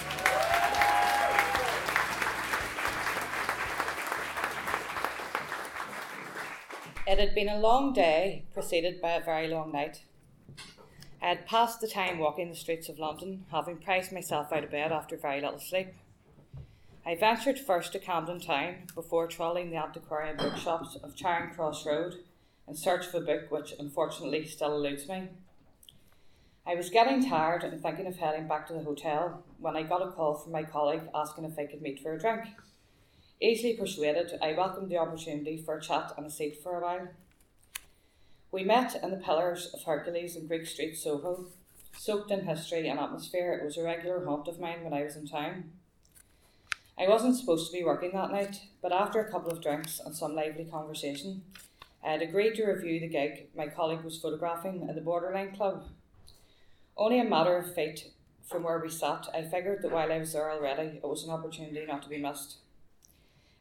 It 7.07 7.19
had 7.19 7.33
been 7.33 7.47
a 7.47 7.57
long 7.57 7.93
day, 7.93 8.43
preceded 8.53 9.01
by 9.01 9.11
a 9.11 9.23
very 9.23 9.47
long 9.47 9.71
night. 9.71 10.01
I 11.21 11.29
had 11.29 11.45
passed 11.45 11.79
the 11.79 11.87
time 11.87 12.19
walking 12.19 12.49
the 12.49 12.55
streets 12.55 12.89
of 12.89 12.99
London, 12.99 13.45
having 13.49 13.77
priced 13.77 14.11
myself 14.11 14.51
out 14.51 14.65
of 14.65 14.71
bed 14.71 14.91
after 14.91 15.15
very 15.15 15.39
little 15.39 15.59
sleep. 15.59 15.93
I 17.05 17.15
ventured 17.15 17.59
first 17.59 17.93
to 17.93 17.99
Camden 17.99 18.41
Town 18.41 18.87
before 18.93 19.27
trawling 19.27 19.69
the 19.69 19.77
antiquarian 19.77 20.35
bookshops 20.35 20.97
of 21.01 21.15
Charing 21.15 21.53
Cross 21.53 21.85
Road 21.85 22.15
in 22.67 22.75
search 22.75 23.07
of 23.07 23.15
a 23.15 23.21
book 23.21 23.49
which 23.49 23.73
unfortunately 23.79 24.45
still 24.45 24.75
eludes 24.75 25.07
me 25.07 25.29
I 26.69 26.75
was 26.75 26.89
getting 26.89 27.25
tired 27.25 27.63
and 27.63 27.81
thinking 27.81 28.07
of 28.07 28.17
heading 28.17 28.45
back 28.45 28.67
to 28.67 28.73
the 28.73 28.83
hotel 28.83 29.41
when 29.57 29.77
I 29.77 29.83
got 29.83 30.05
a 30.05 30.11
call 30.11 30.35
from 30.35 30.51
my 30.51 30.63
colleague 30.63 31.03
asking 31.15 31.45
if 31.45 31.57
I 31.57 31.65
could 31.65 31.81
meet 31.81 32.01
for 32.01 32.11
a 32.11 32.19
drink. 32.19 32.43
Easily 33.39 33.75
persuaded, 33.75 34.37
I 34.41 34.53
welcomed 34.53 34.89
the 34.89 34.97
opportunity 34.97 35.57
for 35.57 35.77
a 35.77 35.81
chat 35.81 36.13
and 36.17 36.25
a 36.25 36.29
seat 36.29 36.61
for 36.61 36.77
a 36.77 36.81
while. 36.81 37.07
We 38.51 38.63
met 38.63 39.01
in 39.01 39.11
the 39.11 39.17
Pillars 39.17 39.73
of 39.73 39.83
Hercules 39.83 40.35
in 40.35 40.47
Greek 40.47 40.65
Street, 40.65 40.97
Soho. 40.97 41.47
Soaked 41.95 42.31
in 42.31 42.45
history 42.45 42.87
and 42.87 42.99
atmosphere, 42.99 43.53
it 43.53 43.65
was 43.65 43.77
a 43.77 43.83
regular 43.83 44.25
haunt 44.25 44.47
of 44.47 44.59
mine 44.59 44.83
when 44.83 44.93
I 44.93 45.03
was 45.03 45.15
in 45.15 45.27
town. 45.27 45.71
I 46.97 47.07
wasn't 47.07 47.35
supposed 47.35 47.71
to 47.71 47.77
be 47.77 47.83
working 47.83 48.11
that 48.13 48.31
night, 48.31 48.61
but 48.81 48.91
after 48.91 49.19
a 49.19 49.31
couple 49.31 49.51
of 49.51 49.61
drinks 49.61 49.99
and 50.03 50.15
some 50.15 50.35
lively 50.35 50.65
conversation, 50.65 51.43
I 52.03 52.11
had 52.11 52.21
agreed 52.21 52.55
to 52.55 52.65
review 52.65 52.99
the 52.99 53.07
gig 53.07 53.49
my 53.55 53.67
colleague 53.67 54.03
was 54.03 54.17
photographing 54.17 54.87
in 54.87 54.95
the 54.95 55.01
Borderline 55.01 55.55
Club 55.55 55.85
only 56.97 57.19
a 57.19 57.23
matter 57.23 57.55
of 57.55 57.73
fate 57.73 58.11
from 58.43 58.63
where 58.63 58.79
we 58.79 58.89
sat, 58.89 59.27
I 59.33 59.43
figured 59.43 59.81
that 59.83 59.91
while 59.91 60.11
I 60.11 60.17
was 60.17 60.33
there 60.33 60.51
already, 60.51 60.97
it 60.97 61.03
was 61.03 61.23
an 61.23 61.29
opportunity 61.29 61.85
not 61.85 62.01
to 62.03 62.09
be 62.09 62.17
missed. 62.17 62.57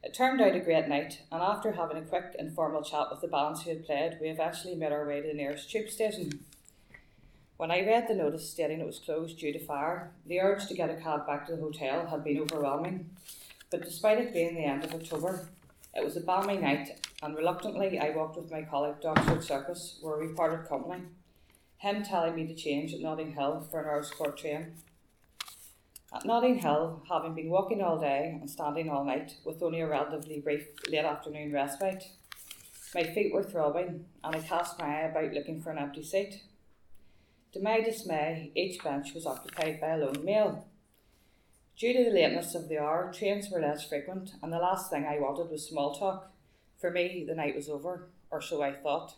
It 0.07 0.13
turned 0.13 0.39
out 0.39 0.55
a 0.55 0.61
great 0.61 0.87
night, 0.87 1.19
and 1.33 1.41
after 1.41 1.73
having 1.73 1.97
a 1.97 2.01
quick 2.01 2.33
informal 2.39 2.81
chat 2.81 3.07
with 3.11 3.19
the 3.19 3.27
bands 3.27 3.63
who 3.63 3.71
had 3.71 3.85
played, 3.85 4.17
we 4.21 4.29
eventually 4.29 4.73
made 4.73 4.93
our 4.93 5.05
way 5.05 5.19
to 5.19 5.27
the 5.27 5.33
nearest 5.33 5.69
tube 5.69 5.89
station. 5.89 6.45
When 7.57 7.71
I 7.71 7.85
read 7.85 8.07
the 8.07 8.15
notice 8.15 8.49
stating 8.49 8.79
it 8.79 8.85
was 8.85 8.99
closed 8.99 9.37
due 9.37 9.51
to 9.51 9.59
fire, 9.59 10.13
the 10.25 10.39
urge 10.39 10.65
to 10.67 10.75
get 10.75 10.89
a 10.89 10.95
cab 10.95 11.27
back 11.27 11.45
to 11.47 11.57
the 11.57 11.61
hotel 11.61 12.05
had 12.05 12.23
been 12.23 12.39
overwhelming. 12.39 13.09
But 13.69 13.81
despite 13.81 14.19
it 14.19 14.31
being 14.31 14.55
the 14.55 14.63
end 14.63 14.85
of 14.85 14.95
October, 14.95 15.49
it 15.93 16.05
was 16.05 16.15
a 16.15 16.21
balmy 16.21 16.55
night, 16.55 17.05
and 17.21 17.35
reluctantly 17.35 17.99
I 17.99 18.11
walked 18.11 18.37
with 18.37 18.49
my 18.49 18.61
colleague 18.61 19.01
to 19.01 19.09
Oxford 19.09 19.43
Circus, 19.43 19.99
where 20.01 20.17
we 20.17 20.33
parted 20.33 20.69
company 20.69 21.01
him 21.79 22.01
telling 22.03 22.33
me 22.33 22.47
to 22.47 22.55
change 22.55 22.93
at 22.93 23.01
Notting 23.01 23.33
Hill 23.33 23.67
for 23.69 23.81
an 23.81 23.87
Earl's 23.87 24.09
Court 24.09 24.37
train. 24.37 24.73
At 26.13 26.25
Notting 26.25 26.59
Hill, 26.59 27.03
having 27.09 27.35
been 27.35 27.49
walking 27.49 27.81
all 27.81 27.99
day 27.99 28.37
and 28.39 28.49
standing 28.49 28.89
all 28.89 29.03
night 29.03 29.35
with 29.43 29.61
only 29.61 29.81
a 29.81 29.87
relatively 29.87 30.39
brief 30.39 30.65
late 30.89 31.03
afternoon 31.03 31.51
respite, 31.51 32.11
my 32.95 33.03
feet 33.03 33.33
were 33.33 33.43
throbbing 33.43 34.05
and 34.23 34.35
I 34.35 34.39
cast 34.39 34.79
my 34.79 34.85
eye 34.85 35.09
about 35.09 35.33
looking 35.33 35.61
for 35.61 35.71
an 35.71 35.77
empty 35.77 36.01
seat. 36.01 36.43
To 37.51 37.61
my 37.61 37.81
dismay, 37.81 38.53
each 38.55 38.81
bench 38.81 39.13
was 39.13 39.25
occupied 39.25 39.81
by 39.81 39.89
a 39.89 39.97
lone 39.97 40.23
male. 40.23 40.67
Due 41.77 41.91
to 41.91 42.05
the 42.05 42.15
lateness 42.15 42.55
of 42.55 42.69
the 42.69 42.79
hour, 42.79 43.11
trains 43.13 43.49
were 43.51 43.59
less 43.59 43.85
frequent, 43.85 44.31
and 44.41 44.53
the 44.53 44.59
last 44.59 44.89
thing 44.89 45.05
I 45.05 45.19
wanted 45.19 45.51
was 45.51 45.67
small 45.67 45.93
talk. 45.93 46.31
For 46.79 46.89
me, 46.89 47.25
the 47.27 47.35
night 47.35 47.55
was 47.55 47.67
over, 47.67 48.07
or 48.31 48.41
so 48.41 48.61
I 48.61 48.71
thought. 48.71 49.15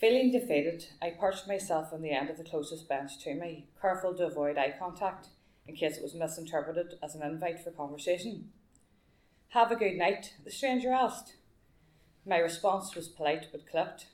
Feeling 0.00 0.32
defeated, 0.32 0.88
I 1.00 1.10
perched 1.10 1.46
myself 1.46 1.92
on 1.92 2.02
the 2.02 2.10
end 2.10 2.28
of 2.28 2.38
the 2.38 2.44
closest 2.44 2.88
bench 2.88 3.22
to 3.22 3.34
me, 3.34 3.68
careful 3.80 4.14
to 4.16 4.26
avoid 4.26 4.58
eye 4.58 4.74
contact 4.76 5.28
in 5.66 5.74
case 5.76 5.96
it 5.96 6.02
was 6.02 6.14
misinterpreted 6.14 6.94
as 7.02 7.14
an 7.14 7.22
invite 7.22 7.62
for 7.62 7.70
conversation. 7.70 8.50
Have 9.48 9.70
a 9.70 9.76
good 9.76 9.96
night, 9.96 10.34
the 10.44 10.50
stranger 10.50 10.92
asked. 10.92 11.36
My 12.26 12.38
response 12.38 12.94
was 12.94 13.08
polite 13.08 13.46
but 13.52 13.70
clipped. 13.70 14.06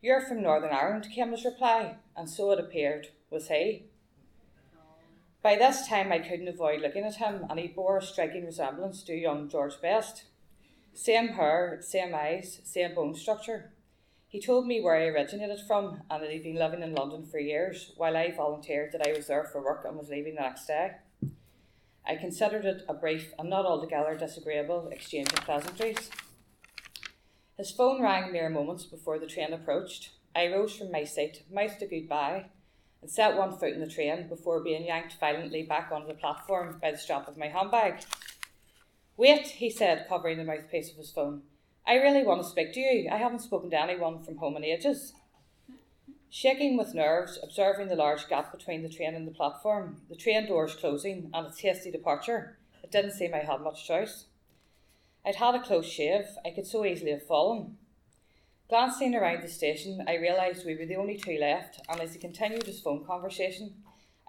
You're 0.00 0.26
from 0.26 0.42
Northern 0.42 0.72
Ireland, 0.72 1.08
came 1.14 1.30
his 1.30 1.44
reply, 1.44 1.96
and 2.16 2.28
so 2.28 2.50
it 2.52 2.58
appeared 2.58 3.08
was 3.30 3.48
he. 3.48 3.84
By 5.42 5.56
this 5.56 5.88
time, 5.88 6.12
I 6.12 6.20
couldn't 6.20 6.48
avoid 6.48 6.80
looking 6.80 7.04
at 7.04 7.16
him, 7.16 7.46
and 7.50 7.58
he 7.58 7.66
bore 7.66 7.98
a 7.98 8.02
striking 8.02 8.44
resemblance 8.44 9.02
to 9.04 9.14
young 9.14 9.48
George 9.48 9.80
Best. 9.80 10.24
Same 10.94 11.28
hair, 11.28 11.78
same 11.82 12.14
eyes, 12.14 12.60
same 12.64 12.94
bone 12.94 13.14
structure. 13.14 13.72
He 14.32 14.40
told 14.40 14.66
me 14.66 14.80
where 14.80 14.96
I 14.96 15.08
originated 15.08 15.60
from 15.66 16.04
and 16.08 16.22
that 16.22 16.30
he'd 16.30 16.42
been 16.42 16.56
living 16.56 16.82
in 16.82 16.94
London 16.94 17.26
for 17.26 17.38
years, 17.38 17.92
while 17.98 18.16
I 18.16 18.30
volunteered 18.30 18.92
that 18.92 19.06
I 19.06 19.12
was 19.12 19.26
there 19.26 19.44
for 19.44 19.62
work 19.62 19.84
and 19.84 19.94
was 19.94 20.08
leaving 20.08 20.36
the 20.36 20.40
next 20.40 20.66
day. 20.66 20.92
I 22.06 22.16
considered 22.16 22.64
it 22.64 22.82
a 22.88 22.94
brief 22.94 23.34
and 23.38 23.50
not 23.50 23.66
altogether 23.66 24.16
disagreeable 24.16 24.88
exchange 24.88 25.30
of 25.34 25.44
pleasantries. 25.44 26.08
His 27.58 27.72
phone 27.72 28.00
rang 28.00 28.32
mere 28.32 28.48
moments 28.48 28.84
before 28.84 29.18
the 29.18 29.26
train 29.26 29.52
approached. 29.52 30.12
I 30.34 30.48
rose 30.48 30.74
from 30.74 30.90
my 30.90 31.04
seat, 31.04 31.42
mouthed 31.52 31.82
a 31.82 31.86
goodbye, 31.86 32.46
and 33.02 33.10
set 33.10 33.36
one 33.36 33.58
foot 33.58 33.74
in 33.74 33.80
the 33.80 33.86
train 33.86 34.30
before 34.30 34.64
being 34.64 34.86
yanked 34.86 35.20
violently 35.20 35.64
back 35.64 35.92
onto 35.92 36.08
the 36.08 36.14
platform 36.14 36.78
by 36.80 36.90
the 36.90 36.96
strap 36.96 37.28
of 37.28 37.36
my 37.36 37.48
handbag. 37.48 38.00
Wait, 39.18 39.46
he 39.48 39.68
said, 39.68 40.06
covering 40.08 40.38
the 40.38 40.44
mouthpiece 40.44 40.90
of 40.90 40.96
his 40.96 41.10
phone. 41.10 41.42
I 41.86 41.94
really 41.94 42.22
want 42.22 42.42
to 42.42 42.48
speak 42.48 42.72
to 42.74 42.80
you. 42.80 43.10
I 43.10 43.16
haven't 43.16 43.40
spoken 43.40 43.70
to 43.70 43.80
anyone 43.80 44.22
from 44.22 44.36
home 44.36 44.56
in 44.56 44.64
ages. 44.64 45.14
Shaking 46.30 46.78
with 46.78 46.94
nerves, 46.94 47.38
observing 47.42 47.88
the 47.88 47.96
large 47.96 48.28
gap 48.28 48.52
between 48.52 48.82
the 48.82 48.88
train 48.88 49.14
and 49.14 49.26
the 49.26 49.32
platform, 49.32 50.00
the 50.08 50.16
train 50.16 50.46
doors 50.46 50.74
closing, 50.74 51.30
and 51.34 51.46
its 51.46 51.58
hasty 51.58 51.90
departure, 51.90 52.56
it 52.82 52.90
didn't 52.90 53.12
seem 53.12 53.34
I 53.34 53.38
had 53.38 53.60
much 53.60 53.86
choice. 53.86 54.26
I'd 55.26 55.36
had 55.36 55.54
a 55.54 55.62
close 55.62 55.86
shave, 55.86 56.26
I 56.44 56.50
could 56.50 56.66
so 56.66 56.84
easily 56.84 57.10
have 57.10 57.26
fallen. 57.26 57.76
Glancing 58.68 59.14
around 59.14 59.42
the 59.42 59.48
station, 59.48 60.02
I 60.08 60.16
realised 60.16 60.64
we 60.64 60.76
were 60.76 60.86
the 60.86 60.96
only 60.96 61.18
two 61.18 61.36
left, 61.38 61.80
and 61.88 62.00
as 62.00 62.14
he 62.14 62.18
continued 62.18 62.64
his 62.64 62.80
phone 62.80 63.04
conversation, 63.04 63.74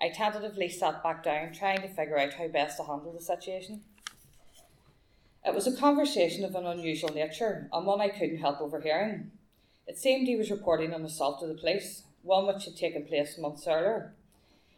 I 0.01 0.10
tentatively 0.10 0.67
sat 0.67 1.01
back 1.01 1.24
down, 1.24 1.53
trying 1.53 1.81
to 1.81 1.88
figure 1.88 2.17
out 2.17 2.33
how 2.33 2.50
best 2.50 2.77
to 2.77 2.83
handle 2.83 3.13
the 3.13 3.22
situation. 3.22 3.83
It 5.45 5.53
was 5.53 5.67
a 5.67 5.75
conversation 5.75 6.45
of 6.45 6.55
an 6.55 6.65
unusual 6.65 7.13
nature, 7.13 7.67
and 7.73 7.85
one 7.85 8.00
I 8.00 8.07
couldn't 8.07 8.38
help 8.38 8.62
overhearing. 8.62 9.31
It 9.85 9.97
seemed 9.97 10.25
he 10.25 10.38
was 10.38 10.50
reporting 10.50 10.93
an 10.93 11.03
assault 11.03 11.41
to 11.41 11.47
the 11.47 11.53
police, 11.53 12.03
one 12.21 12.47
which 12.47 12.63
had 12.63 12.77
taken 12.77 13.05
place 13.05 13.38
months 13.38 13.67
earlier. 13.67 14.13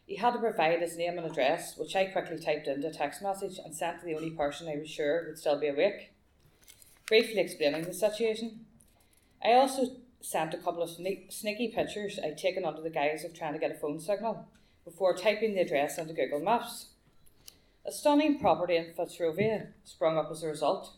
He 0.07 0.15
had 0.15 0.33
to 0.33 0.39
provide 0.39 0.81
his 0.81 0.97
name 0.97 1.19
and 1.19 1.27
address, 1.27 1.77
which 1.77 1.95
I 1.95 2.05
quickly 2.05 2.39
typed 2.39 2.67
into 2.67 2.87
a 2.87 2.91
text 2.91 3.21
message 3.21 3.59
and 3.63 3.75
sent 3.75 3.99
to 3.99 4.05
the 4.05 4.15
only 4.15 4.31
person 4.31 4.67
I 4.67 4.77
was 4.77 4.89
sure 4.89 5.25
would 5.27 5.37
still 5.37 5.59
be 5.59 5.67
awake. 5.67 6.11
Briefly 7.07 7.39
explaining 7.39 7.83
the 7.83 7.93
situation, 7.93 8.65
I 9.43 9.53
also 9.53 9.97
sent 10.21 10.55
a 10.55 10.57
couple 10.57 10.81
of 10.81 10.89
sne- 10.89 11.31
sneaky 11.31 11.67
pictures 11.67 12.19
I'd 12.23 12.39
taken 12.39 12.65
under 12.65 12.81
the 12.81 12.89
guise 12.89 13.23
of 13.23 13.35
trying 13.35 13.53
to 13.53 13.59
get 13.59 13.71
a 13.71 13.75
phone 13.75 13.99
signal 13.99 14.47
before 14.83 15.15
typing 15.15 15.53
the 15.53 15.61
address 15.61 15.99
into 15.99 16.13
Google 16.13 16.39
Maps. 16.39 16.87
A 17.87 17.91
stunning 17.91 18.39
property 18.39 18.77
in 18.77 18.93
Fitzrovia 18.97 19.67
sprung 19.83 20.17
up 20.17 20.31
as 20.31 20.41
a 20.41 20.47
result. 20.47 20.95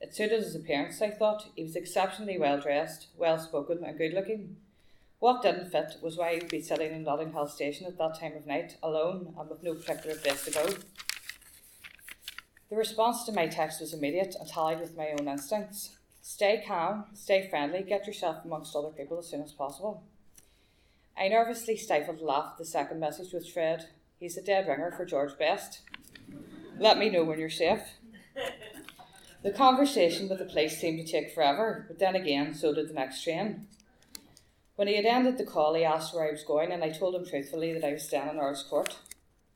It 0.00 0.12
suited 0.12 0.42
his 0.42 0.56
appearance, 0.56 1.00
I 1.00 1.10
thought. 1.10 1.46
He 1.54 1.62
was 1.62 1.76
exceptionally 1.76 2.38
well 2.38 2.60
dressed, 2.60 3.06
well 3.16 3.38
spoken, 3.38 3.84
and 3.84 3.96
good 3.96 4.12
looking. 4.12 4.56
What 5.20 5.42
didn't 5.42 5.70
fit 5.70 5.94
was 6.02 6.16
why 6.16 6.34
he'd 6.34 6.48
be 6.48 6.60
sitting 6.60 6.92
in 6.92 7.04
Notting 7.04 7.32
Hill 7.32 7.46
Station 7.46 7.86
at 7.86 7.98
that 7.98 8.18
time 8.18 8.36
of 8.36 8.46
night, 8.46 8.76
alone 8.82 9.32
and 9.38 9.48
with 9.48 9.62
no 9.62 9.74
particular 9.74 10.16
place 10.16 10.44
to 10.44 10.50
go. 10.50 10.66
The 12.68 12.76
response 12.76 13.22
to 13.24 13.32
my 13.32 13.46
text 13.46 13.80
was 13.80 13.94
immediate 13.94 14.34
and 14.38 14.48
tallied 14.48 14.80
with 14.80 14.96
my 14.96 15.14
own 15.16 15.28
instincts. 15.28 15.96
Stay 16.20 16.64
calm, 16.66 17.04
stay 17.14 17.48
friendly, 17.48 17.82
get 17.82 18.08
yourself 18.08 18.44
amongst 18.44 18.74
other 18.74 18.90
people 18.90 19.20
as 19.20 19.28
soon 19.28 19.42
as 19.42 19.52
possible. 19.52 20.02
I 21.16 21.28
nervously 21.28 21.76
stifled 21.76 22.20
a 22.20 22.24
laugh 22.24 22.52
at 22.52 22.58
the 22.58 22.64
second 22.64 22.98
message 22.98 23.32
which 23.32 23.54
read, 23.54 23.86
He's 24.18 24.36
a 24.36 24.42
dead 24.42 24.66
ringer 24.66 24.90
for 24.90 25.04
George 25.04 25.38
Best. 25.38 25.82
Let 26.78 26.98
me 26.98 27.08
know 27.08 27.24
when 27.24 27.38
you're 27.38 27.50
safe. 27.50 27.82
The 29.42 29.52
conversation 29.52 30.28
with 30.28 30.38
the 30.38 30.44
police 30.44 30.78
seemed 30.78 31.04
to 31.04 31.10
take 31.10 31.34
forever, 31.34 31.84
but 31.86 31.98
then 31.98 32.16
again, 32.16 32.54
so 32.54 32.74
did 32.74 32.88
the 32.88 32.94
next 32.94 33.22
train. 33.22 33.66
When 34.76 34.88
he 34.88 34.96
had 34.96 35.04
ended 35.04 35.38
the 35.38 35.44
call, 35.44 35.74
he 35.74 35.84
asked 35.84 36.14
where 36.14 36.26
I 36.26 36.32
was 36.32 36.42
going, 36.42 36.72
and 36.72 36.82
I 36.82 36.90
told 36.90 37.14
him 37.14 37.24
truthfully 37.24 37.72
that 37.72 37.84
I 37.84 37.92
was 37.92 38.02
staying 38.02 38.28
in 38.28 38.38
Earl's 38.38 38.64
Court. 38.64 38.96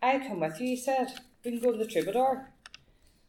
I'll 0.00 0.20
come 0.20 0.40
with 0.40 0.60
you, 0.60 0.68
he 0.68 0.76
said. 0.76 1.20
We 1.44 1.50
can 1.50 1.60
go 1.60 1.72
to 1.72 1.78
the 1.78 1.86
Troubadour. 1.86 2.50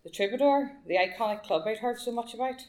The 0.03 0.09
Troubadour, 0.11 0.73
the 0.85 0.97
iconic 0.97 1.43
club 1.43 1.63
I'd 1.65 1.79
heard 1.79 1.99
so 1.99 2.11
much 2.11 2.33
about. 2.33 2.67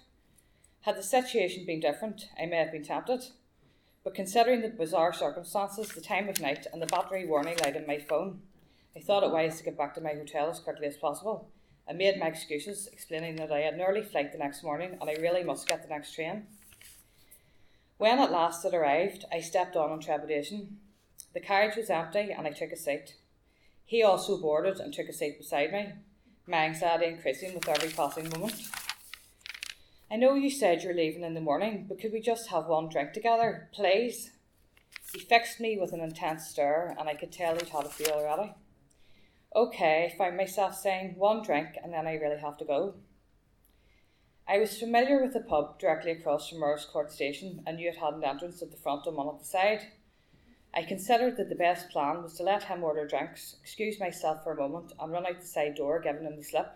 Had 0.83 0.97
the 0.97 1.03
situation 1.03 1.67
been 1.67 1.81
different, 1.81 2.29
I 2.41 2.47
may 2.47 2.57
have 2.57 2.73
been 2.73 2.85
tempted. 2.85 3.25
But 4.03 4.15
considering 4.15 4.63
the 4.63 4.69
bizarre 4.69 5.13
circumstances, 5.13 5.91
the 5.91 6.01
time 6.01 6.29
of 6.29 6.41
night, 6.41 6.67
and 6.73 6.81
the 6.81 6.87
battery 6.87 7.27
warning 7.27 7.59
light 7.59 7.77
on 7.77 7.87
my 7.87 7.99
phone, 7.99 8.41
I 8.97 9.01
thought 9.01 9.23
it 9.23 9.31
wise 9.31 9.59
to 9.59 9.65
get 9.65 9.79
back 9.79 9.95
to 9.95 10.01
my 10.01 10.15
hotel 10.15 10.51
as 10.51 10.59
quickly 10.59 10.87
as 10.87 10.97
possible. 10.97 11.49
I 11.89 11.93
made 11.93 12.19
my 12.19 12.27
excuses, 12.27 12.89
explaining 12.93 13.37
that 13.37 13.53
I 13.53 13.61
had 13.61 13.75
an 13.75 13.81
early 13.81 14.03
flight 14.03 14.33
the 14.33 14.39
next 14.39 14.63
morning 14.63 14.97
and 15.01 15.09
I 15.09 15.21
really 15.21 15.45
must 15.45 15.69
get 15.69 15.83
the 15.83 15.89
next 15.89 16.15
train. 16.15 16.47
When 17.99 18.19
at 18.19 18.33
last 18.33 18.65
it 18.65 18.75
arrived, 18.75 19.25
I 19.33 19.41
stepped 19.41 19.77
on 19.77 19.93
in 19.93 20.01
trepidation. 20.01 20.79
The 21.35 21.41
carriage 21.41 21.77
was 21.77 21.91
empty 21.91 22.31
and 22.31 22.47
I 22.47 22.51
took 22.51 22.73
a 22.73 22.77
seat. 22.77 23.15
He 23.85 24.03
also 24.03 24.41
boarded 24.41 24.79
and 24.81 24.93
took 24.93 25.09
a 25.09 25.13
seat 25.13 25.39
beside 25.39 25.73
me, 25.73 25.93
my 26.47 26.59
anxiety 26.59 27.07
increasing 27.07 27.55
with 27.55 27.69
every 27.69 27.91
passing 27.91 28.29
moment. 28.29 28.55
I 30.11 30.17
know 30.17 30.35
you 30.35 30.51
said 30.51 30.83
you're 30.83 30.95
leaving 30.95 31.23
in 31.23 31.35
the 31.35 31.41
morning, 31.41 31.87
but 31.89 32.01
could 32.01 32.13
we 32.13 32.21
just 32.21 32.51
have 32.51 32.67
one 32.67 32.89
drink 32.89 33.13
together, 33.13 33.69
please? 33.73 34.33
He 35.13 35.21
fixed 35.21 35.61
me 35.61 35.77
with 35.77 35.93
an 35.93 36.01
intense 36.01 36.49
stare, 36.49 36.97
and 36.99 37.09
I 37.09 37.15
could 37.15 37.33
tell 37.33 37.55
he'd 37.55 37.69
had 37.69 37.85
a 37.85 37.89
feel 37.89 38.13
already. 38.13 38.55
Okay, 39.55 40.05
I 40.05 40.17
found 40.17 40.37
myself 40.37 40.77
saying 40.77 41.17
one 41.17 41.43
drink 41.43 41.71
and 41.83 41.93
then 41.93 42.07
I 42.07 42.15
really 42.15 42.41
have 42.41 42.57
to 42.59 42.65
go. 42.65 42.95
I 44.47 44.59
was 44.59 44.79
familiar 44.79 45.21
with 45.21 45.33
the 45.33 45.41
pub 45.41 45.79
directly 45.81 46.13
across 46.13 46.49
from 46.49 46.63
Earl's 46.63 46.85
Court 46.85 47.11
Station 47.11 47.63
and 47.67 47.77
knew 47.77 47.89
it 47.89 47.97
had 47.97 48.15
an 48.15 48.25
entrance 48.25 48.63
at 48.63 48.71
the 48.71 48.77
front 48.77 49.07
and 49.07 49.17
one 49.17 49.29
at 49.29 49.41
the 49.41 49.45
side. 49.45 49.81
I 50.73 50.85
considered 50.85 51.37
that 51.37 51.49
the 51.49 51.57
best 51.57 51.91
plan 51.91 52.23
was 52.23 52.35
to 52.35 52.45
let 52.45 52.65
him 52.65 52.85
order 52.85 53.07
drinks, 53.09 53.57
excuse 53.61 53.99
myself 53.99 54.45
for 54.45 54.53
a 54.53 54.57
moment, 54.57 54.93
and 55.01 55.11
run 55.11 55.27
out 55.27 55.41
the 55.41 55.47
side 55.47 55.75
door, 55.75 55.99
giving 55.99 56.25
him 56.25 56.37
the 56.37 56.45
slip. 56.45 56.71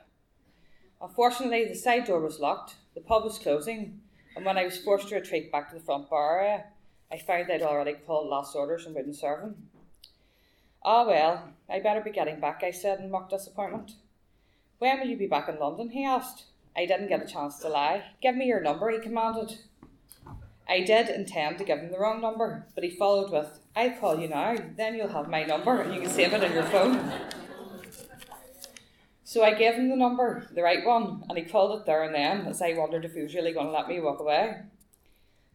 Unfortunately, 1.01 1.65
the 1.65 1.77
side 1.77 2.07
door 2.07 2.21
was 2.21 2.41
locked, 2.41 2.75
the 2.95 3.01
pub 3.01 3.23
was 3.23 3.39
closing, 3.39 4.01
and 4.35 4.45
when 4.45 4.59
I 4.59 4.65
was 4.65 4.79
forced 4.79 5.09
to 5.11 5.15
retreat 5.15 5.53
back 5.53 5.69
to 5.69 5.75
the 5.77 5.85
front 5.85 6.11
bar 6.11 6.41
area, 6.41 6.65
I 7.13 7.19
found 7.19 7.49
they'd 7.49 7.63
already 7.63 7.93
called 7.93 8.29
last 8.29 8.57
orders 8.57 8.85
and 8.85 8.97
wouldn't 8.97 9.15
serve 9.15 9.43
him. 9.43 9.69
Ah, 10.85 11.07
well, 11.07 11.49
I 11.71 11.81
better 11.81 12.03
be 12.03 12.11
getting 12.11 12.41
back, 12.41 12.63
I 12.63 12.71
said 12.71 13.01
in 13.01 13.11
mock 13.11 13.31
disappointment. 13.31 13.93
When 14.79 15.01
will 15.01 15.07
you 15.07 15.17
be 15.17 15.27
back 15.27 15.49
in 15.49 15.59
London? 15.59 15.89
he 15.89 16.05
asked. 16.05 16.45
I 16.77 16.85
didn't 16.85 17.09
get 17.09 17.23
a 17.23 17.27
chance 17.27 17.59
to 17.61 17.69
lie. 17.69 18.03
Give 18.21 18.37
me 18.37 18.47
your 18.47 18.61
number, 18.61 18.91
he 18.91 18.99
commanded. 18.99 19.61
I 20.69 20.81
did 20.81 21.09
intend 21.09 21.57
to 21.59 21.65
give 21.65 21.79
him 21.79 21.91
the 21.91 21.99
wrong 21.99 22.21
number, 22.21 22.67
but 22.75 22.85
he 22.85 22.91
followed 22.91 23.33
with, 23.33 23.61
I'll 23.75 23.93
call 23.93 24.21
you 24.21 24.29
now, 24.29 24.57
then 24.77 24.95
you'll 24.95 25.09
have 25.09 25.31
my 25.31 25.45
number 25.45 25.81
and 25.81 25.95
you 25.95 26.03
can 26.03 26.11
save 26.11 26.35
it 26.35 26.45
on 26.45 26.53
your 26.53 26.65
phone. 26.65 27.13
So 29.23 29.43
I 29.43 29.55
gave 29.55 29.75
him 29.75 29.89
the 29.89 29.97
number, 29.97 30.47
the 30.55 30.63
right 30.63 30.85
one, 30.85 31.25
and 31.29 31.39
he 31.39 31.45
called 31.45 31.81
it 31.81 31.87
there 31.87 32.03
and 32.03 32.15
then 32.15 32.47
as 32.47 32.61
I 32.61 32.75
wondered 32.75 33.05
if 33.07 33.15
he 33.15 33.23
was 33.23 33.35
really 33.35 33.53
going 33.53 33.67
to 33.67 33.73
let 33.73 33.89
me 33.89 34.01
walk 34.01 34.21
away. 34.21 34.63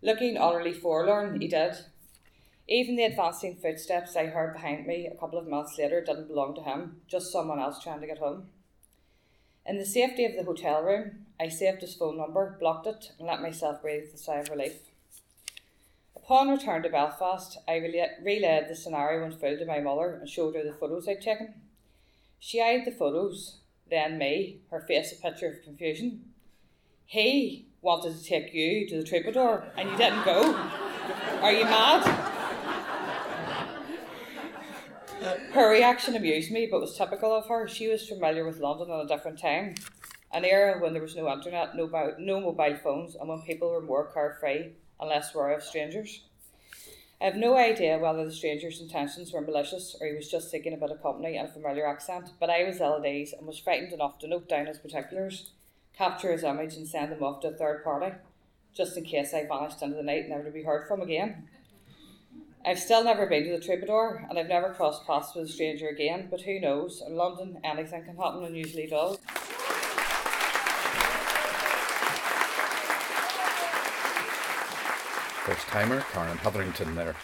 Looking 0.02 0.38
utterly 0.38 0.74
forlorn, 0.74 1.40
he 1.40 1.48
did. 1.48 1.76
Even 2.72 2.98
the 2.98 3.04
advancing 3.04 3.56
footsteps 3.56 4.16
I 4.16 4.28
heard 4.28 4.54
behind 4.54 4.86
me 4.86 5.08
a 5.08 5.16
couple 5.16 5.40
of 5.40 5.48
minutes 5.48 5.76
later 5.80 6.02
didn't 6.02 6.28
belong 6.28 6.54
to 6.54 6.62
him, 6.62 7.02
just 7.08 7.32
someone 7.32 7.60
else 7.60 7.82
trying 7.82 8.00
to 8.00 8.06
get 8.06 8.20
home. 8.20 8.50
In 9.66 9.80
the 9.80 9.86
safety 9.88 10.24
of 10.24 10.36
the 10.36 10.44
hotel 10.44 10.84
room, 10.84 11.26
I 11.40 11.50
saved 11.50 11.82
his 11.82 11.96
phone 11.96 12.18
number, 12.18 12.58
blocked 12.60 12.86
it, 12.86 13.12
and 13.18 13.28
let 13.28 13.42
myself 13.42 13.82
breathe 13.82 14.10
a 14.14 14.18
sigh 14.18 14.38
of 14.38 14.50
relief. 14.50 14.76
Upon 16.16 16.50
return 16.50 16.84
to 16.84 16.90
Belfast, 16.90 17.58
I 17.68 17.78
relayed 17.78 18.70
the 18.70 18.76
scenario 18.76 19.26
in 19.26 19.32
full 19.32 19.58
to 19.58 19.66
my 19.66 19.80
mother 19.80 20.14
and 20.14 20.30
showed 20.30 20.54
her 20.54 20.64
the 20.64 20.74
photos 20.74 21.10
I'd 21.10 21.22
taken. 21.22 21.56
She 22.38 22.62
eyed 22.62 22.86
the 22.86 22.92
photos, 22.92 23.62
then 23.90 24.20
me, 24.20 24.60
her 24.70 24.82
face 24.82 25.12
a 25.12 25.16
picture 25.16 25.48
of 25.48 25.64
confusion. 25.64 26.34
He 27.08 27.66
wanted 27.82 28.16
to 28.16 28.24
take 28.24 28.54
you 28.54 28.88
to 28.90 28.98
the 28.98 29.04
troubadour 29.04 29.72
and 29.76 29.90
you 29.90 29.98
didn't 29.98 30.24
go. 30.24 30.54
Are 31.42 31.52
you 31.52 31.64
mad? 31.64 32.29
Her 35.52 35.70
reaction 35.70 36.16
amused 36.16 36.52
me, 36.52 36.68
but 36.70 36.80
was 36.80 36.98
typical 36.98 37.34
of 37.34 37.48
her. 37.48 37.68
She 37.68 37.88
was 37.88 38.08
familiar 38.08 38.46
with 38.46 38.60
London 38.60 38.90
at 38.90 39.04
a 39.04 39.08
different 39.08 39.40
time, 39.40 39.76
an 40.32 40.46
era 40.46 40.80
when 40.80 40.94
there 40.94 41.02
was 41.02 41.16
no 41.16 41.32
internet, 41.32 41.76
no, 41.76 41.88
no 42.18 42.40
mobile 42.40 42.78
phones, 42.78 43.16
and 43.16 43.28
when 43.28 43.42
people 43.42 43.70
were 43.70 43.82
more 43.82 44.12
carefree 44.12 44.72
and 45.00 45.10
less 45.10 45.36
wary 45.36 45.56
of 45.56 45.64
strangers. 45.64 46.24
I 47.22 47.26
have 47.26 47.36
no 47.36 47.58
idea 47.58 47.98
whether 47.98 48.24
the 48.24 48.32
stranger's 48.32 48.80
intentions 48.80 49.34
were 49.34 49.42
malicious 49.42 49.94
or 50.00 50.08
he 50.08 50.16
was 50.16 50.32
just 50.32 50.50
seeking 50.50 50.74
a 50.74 50.78
bit 50.78 50.92
of 50.92 51.02
company 51.02 51.36
and 51.36 51.50
a 51.50 51.52
familiar 51.52 51.86
accent, 51.86 52.30
but 52.40 52.50
I 52.50 52.64
was 52.64 52.80
ill 52.80 52.96
at 52.96 53.06
ease 53.06 53.34
and 53.34 53.46
was 53.46 53.60
frightened 53.60 53.92
enough 53.92 54.20
to 54.20 54.28
note 54.28 54.48
down 54.48 54.68
his 54.68 54.80
particulars, 54.80 55.52
capture 55.98 56.32
his 56.32 56.46
image, 56.46 56.76
and 56.76 56.88
send 56.88 57.12
them 57.12 57.22
off 57.22 57.42
to 57.42 57.50
a 57.50 57.54
third 57.54 57.84
party, 57.84 58.16
just 58.74 58.96
in 58.96 59.04
case 59.04 59.34
I 59.34 59.46
vanished 59.46 59.82
into 59.82 59.98
the 59.98 60.04
night 60.04 60.30
never 60.30 60.46
to 60.46 60.52
be 60.52 60.64
heard 60.64 60.88
from 60.88 61.02
again. 61.02 61.50
I've 62.70 62.78
still 62.78 63.04
never 63.04 63.26
been 63.26 63.46
to 63.46 63.58
the 63.58 63.66
Troubadour 63.66 64.28
and 64.30 64.38
I've 64.38 64.48
never 64.48 64.72
crossed 64.76 65.08
paths 65.08 65.34
with 65.34 65.50
a 65.50 65.52
stranger 65.52 65.88
again, 65.88 66.28
but 66.30 66.42
who 66.42 66.60
knows? 66.60 67.02
In 67.04 67.16
London, 67.16 67.60
anything 67.64 68.04
can 68.04 68.16
happen 68.16 68.44
and 68.44 68.56
usually 68.56 68.86
does. 68.86 69.18
First 75.48 75.68
timer, 75.70 76.02
Karen 76.12 76.38
Hetherington 76.38 76.94
there. 76.94 77.16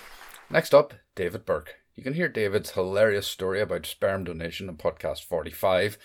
Next 0.49 0.73
up, 0.73 0.95
David 1.13 1.45
Burke. 1.45 1.75
You 1.93 2.01
can 2.01 2.15
hear 2.15 2.27
David's 2.27 2.71
hilarious 2.71 3.27
story 3.27 3.61
about 3.61 3.85
sperm 3.85 4.23
donation 4.23 4.67
in 4.67 4.77
podcast 4.77 5.25
45. 5.25 6.00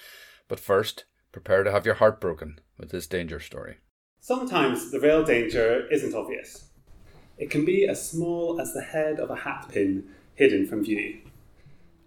But 0.48 0.60
first, 0.60 1.06
prepare 1.32 1.64
to 1.64 1.72
have 1.72 1.86
your 1.86 1.94
heart 1.94 2.20
broken 2.20 2.60
with 2.76 2.90
this 2.90 3.06
danger 3.06 3.40
story. 3.40 3.76
Sometimes 4.20 4.90
the 4.90 5.00
real 5.00 5.24
danger 5.24 5.86
isn't 5.90 6.14
obvious. 6.14 6.69
It 7.40 7.48
can 7.48 7.64
be 7.64 7.88
as 7.88 8.06
small 8.06 8.60
as 8.60 8.74
the 8.74 8.82
head 8.82 9.18
of 9.18 9.30
a 9.30 9.34
hat 9.34 9.70
pin 9.72 10.04
hidden 10.34 10.66
from 10.66 10.84
view, 10.84 11.20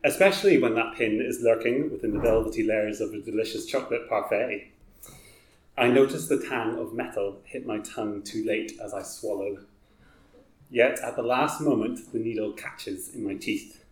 especially 0.03 0.59
when 0.59 0.75
that 0.75 0.93
pin 0.93 1.19
is 1.19 1.41
lurking 1.41 1.91
within 1.91 2.13
the 2.13 2.19
velvety 2.19 2.61
layers 2.61 3.01
of 3.01 3.15
a 3.15 3.19
delicious 3.19 3.65
chocolate 3.65 4.07
parfait. 4.07 4.71
I 5.75 5.87
notice 5.87 6.27
the 6.27 6.37
tang 6.37 6.77
of 6.77 6.93
metal 6.93 7.41
hit 7.45 7.65
my 7.65 7.79
tongue 7.79 8.21
too 8.21 8.45
late 8.45 8.73
as 8.79 8.93
I 8.93 9.01
swallow. 9.01 9.57
Yet 10.69 10.99
at 10.99 11.15
the 11.15 11.23
last 11.23 11.61
moment, 11.61 12.13
the 12.13 12.19
needle 12.19 12.53
catches 12.53 13.15
in 13.15 13.23
my 13.23 13.33
teeth. 13.33 13.83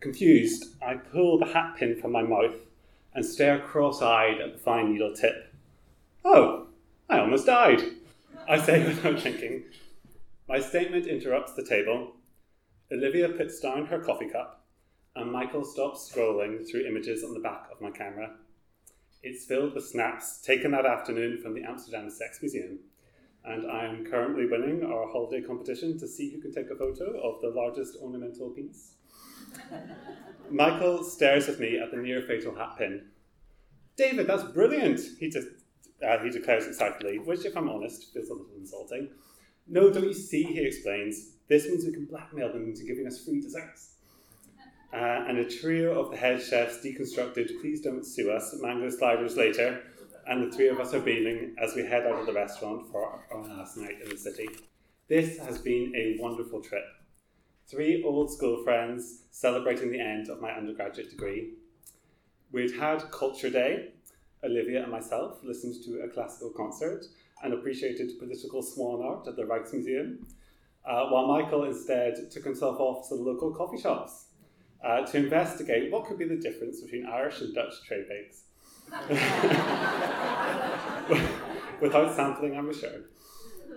Confused, 0.00 0.74
I 0.82 0.94
pull 0.94 1.38
the 1.38 1.52
hat 1.52 1.76
pin 1.76 2.00
from 2.00 2.12
my 2.12 2.22
mouth 2.22 2.54
and 3.12 3.24
stare 3.24 3.58
cross 3.58 4.00
eyed 4.00 4.40
at 4.40 4.54
the 4.54 4.58
fine 4.58 4.92
needle 4.92 5.14
tip. 5.14 5.52
Oh, 6.24 6.68
I 7.10 7.18
almost 7.18 7.44
died, 7.44 7.82
I 8.48 8.58
say 8.58 8.86
without 8.86 9.20
thinking. 9.20 9.64
My 10.48 10.60
statement 10.60 11.06
interrupts 11.06 11.54
the 11.54 11.64
table. 11.64 12.14
Olivia 12.90 13.28
puts 13.28 13.60
down 13.60 13.86
her 13.86 13.98
coffee 13.98 14.28
cup, 14.28 14.64
and 15.14 15.30
Michael 15.30 15.64
stops 15.64 16.10
scrolling 16.10 16.68
through 16.68 16.86
images 16.86 17.22
on 17.22 17.34
the 17.34 17.40
back 17.40 17.68
of 17.70 17.80
my 17.80 17.90
camera. 17.90 18.36
It's 19.22 19.44
filled 19.44 19.74
with 19.74 19.86
snaps 19.86 20.40
taken 20.40 20.70
that 20.70 20.86
afternoon 20.86 21.40
from 21.42 21.54
the 21.54 21.64
Amsterdam 21.64 22.08
Sex 22.08 22.38
Museum 22.40 22.78
and 23.48 23.70
I 23.70 23.86
am 23.86 24.04
currently 24.04 24.46
winning 24.46 24.84
our 24.84 25.10
holiday 25.10 25.40
competition 25.40 25.98
to 25.98 26.06
see 26.06 26.30
who 26.30 26.40
can 26.40 26.52
take 26.52 26.70
a 26.70 26.76
photo 26.76 27.18
of 27.20 27.40
the 27.40 27.48
largest 27.48 27.96
ornamental 28.00 28.50
penis. 28.50 28.94
Michael 30.50 31.02
stares 31.02 31.48
at 31.48 31.58
me 31.58 31.78
at 31.78 31.90
the 31.90 31.96
near 31.96 32.22
fatal 32.22 32.54
hat 32.54 32.76
pin. 32.76 33.06
David, 33.96 34.26
that's 34.26 34.44
brilliant, 34.44 35.00
he, 35.18 35.30
de- 35.30 36.06
uh, 36.06 36.22
he 36.22 36.30
declares 36.30 36.66
excitedly, 36.66 37.18
which, 37.18 37.44
if 37.44 37.56
I'm 37.56 37.68
honest, 37.68 38.12
feels 38.12 38.28
a 38.28 38.34
little 38.34 38.54
insulting. 38.56 39.08
No, 39.68 39.90
don't 39.90 40.04
you 40.04 40.14
see, 40.14 40.44
he 40.44 40.60
explains, 40.60 41.32
this 41.48 41.66
means 41.66 41.84
we 41.84 41.92
can 41.92 42.06
blackmail 42.06 42.52
them 42.52 42.64
into 42.64 42.84
giving 42.84 43.06
us 43.06 43.24
free 43.24 43.40
desserts. 43.40 43.94
Uh, 44.92 44.96
and 44.96 45.38
a 45.38 45.44
trio 45.48 46.00
of 46.00 46.10
the 46.10 46.16
head 46.16 46.42
chefs 46.42 46.78
deconstructed 46.78 47.60
Please 47.60 47.82
Don't 47.82 48.04
Sue 48.04 48.30
Us 48.30 48.54
mango 48.60 48.88
sliders 48.88 49.36
later 49.36 49.82
and 50.28 50.42
the 50.42 50.54
three 50.54 50.68
of 50.68 50.78
us 50.78 50.92
are 50.92 51.00
beaming 51.00 51.54
as 51.58 51.74
we 51.74 51.84
head 51.84 52.06
out 52.06 52.20
of 52.20 52.26
the 52.26 52.32
restaurant 52.32 52.86
for 52.92 53.24
our 53.30 53.44
last 53.44 53.78
night 53.78 53.96
in 54.02 54.10
the 54.10 54.16
city. 54.16 54.48
This 55.08 55.38
has 55.38 55.58
been 55.58 55.92
a 55.96 56.18
wonderful 56.20 56.60
trip. 56.60 56.84
Three 57.66 58.04
old 58.04 58.30
school 58.30 58.62
friends 58.62 59.22
celebrating 59.30 59.90
the 59.90 60.00
end 60.00 60.28
of 60.28 60.40
my 60.40 60.50
undergraduate 60.50 61.10
degree. 61.10 61.54
We'd 62.52 62.76
had 62.78 63.10
Culture 63.10 63.50
Day. 63.50 63.92
Olivia 64.44 64.82
and 64.82 64.92
myself 64.92 65.38
listened 65.42 65.82
to 65.84 66.02
a 66.02 66.08
classical 66.08 66.50
concert 66.50 67.04
and 67.42 67.54
appreciated 67.54 68.18
political 68.18 68.62
swan 68.62 69.02
art 69.02 69.26
at 69.28 69.36
the 69.36 69.42
Rijksmuseum, 69.42 70.18
uh, 70.84 71.06
while 71.08 71.26
Michael 71.26 71.64
instead 71.64 72.30
took 72.30 72.44
himself 72.44 72.78
off 72.80 73.08
to 73.08 73.16
the 73.16 73.22
local 73.22 73.54
coffee 73.54 73.80
shops 73.80 74.26
uh, 74.84 75.02
to 75.02 75.18
investigate 75.18 75.92
what 75.92 76.06
could 76.06 76.18
be 76.18 76.24
the 76.24 76.36
difference 76.36 76.80
between 76.80 77.06
Irish 77.06 77.40
and 77.40 77.54
Dutch 77.54 77.74
tray 77.86 78.04
bakes. 78.08 78.44
Without 81.80 82.14
sampling, 82.14 82.56
I'm 82.56 82.72
sure. 82.72 83.02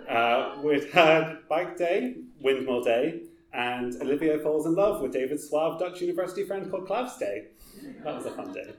Uh, 0.10 0.62
we'd 0.64 0.90
had 0.92 1.40
Bike 1.50 1.78
Day, 1.78 2.16
Windmill 2.40 2.84
Day, 2.84 3.24
and 3.54 3.94
Olivia 4.02 4.40
falls 4.40 4.66
in 4.66 4.76
love 4.76 5.02
with 5.02 5.12
David's 5.12 5.50
suave 5.50 5.80
Dutch 5.80 6.02
university 6.02 6.46
friend 6.46 6.72
called 6.72 6.88
Klaus 6.88 7.18
Day. 7.18 7.48
That 8.04 8.16
was 8.16 8.26
a 8.26 8.32
fun 8.32 8.54
day. 8.54 8.74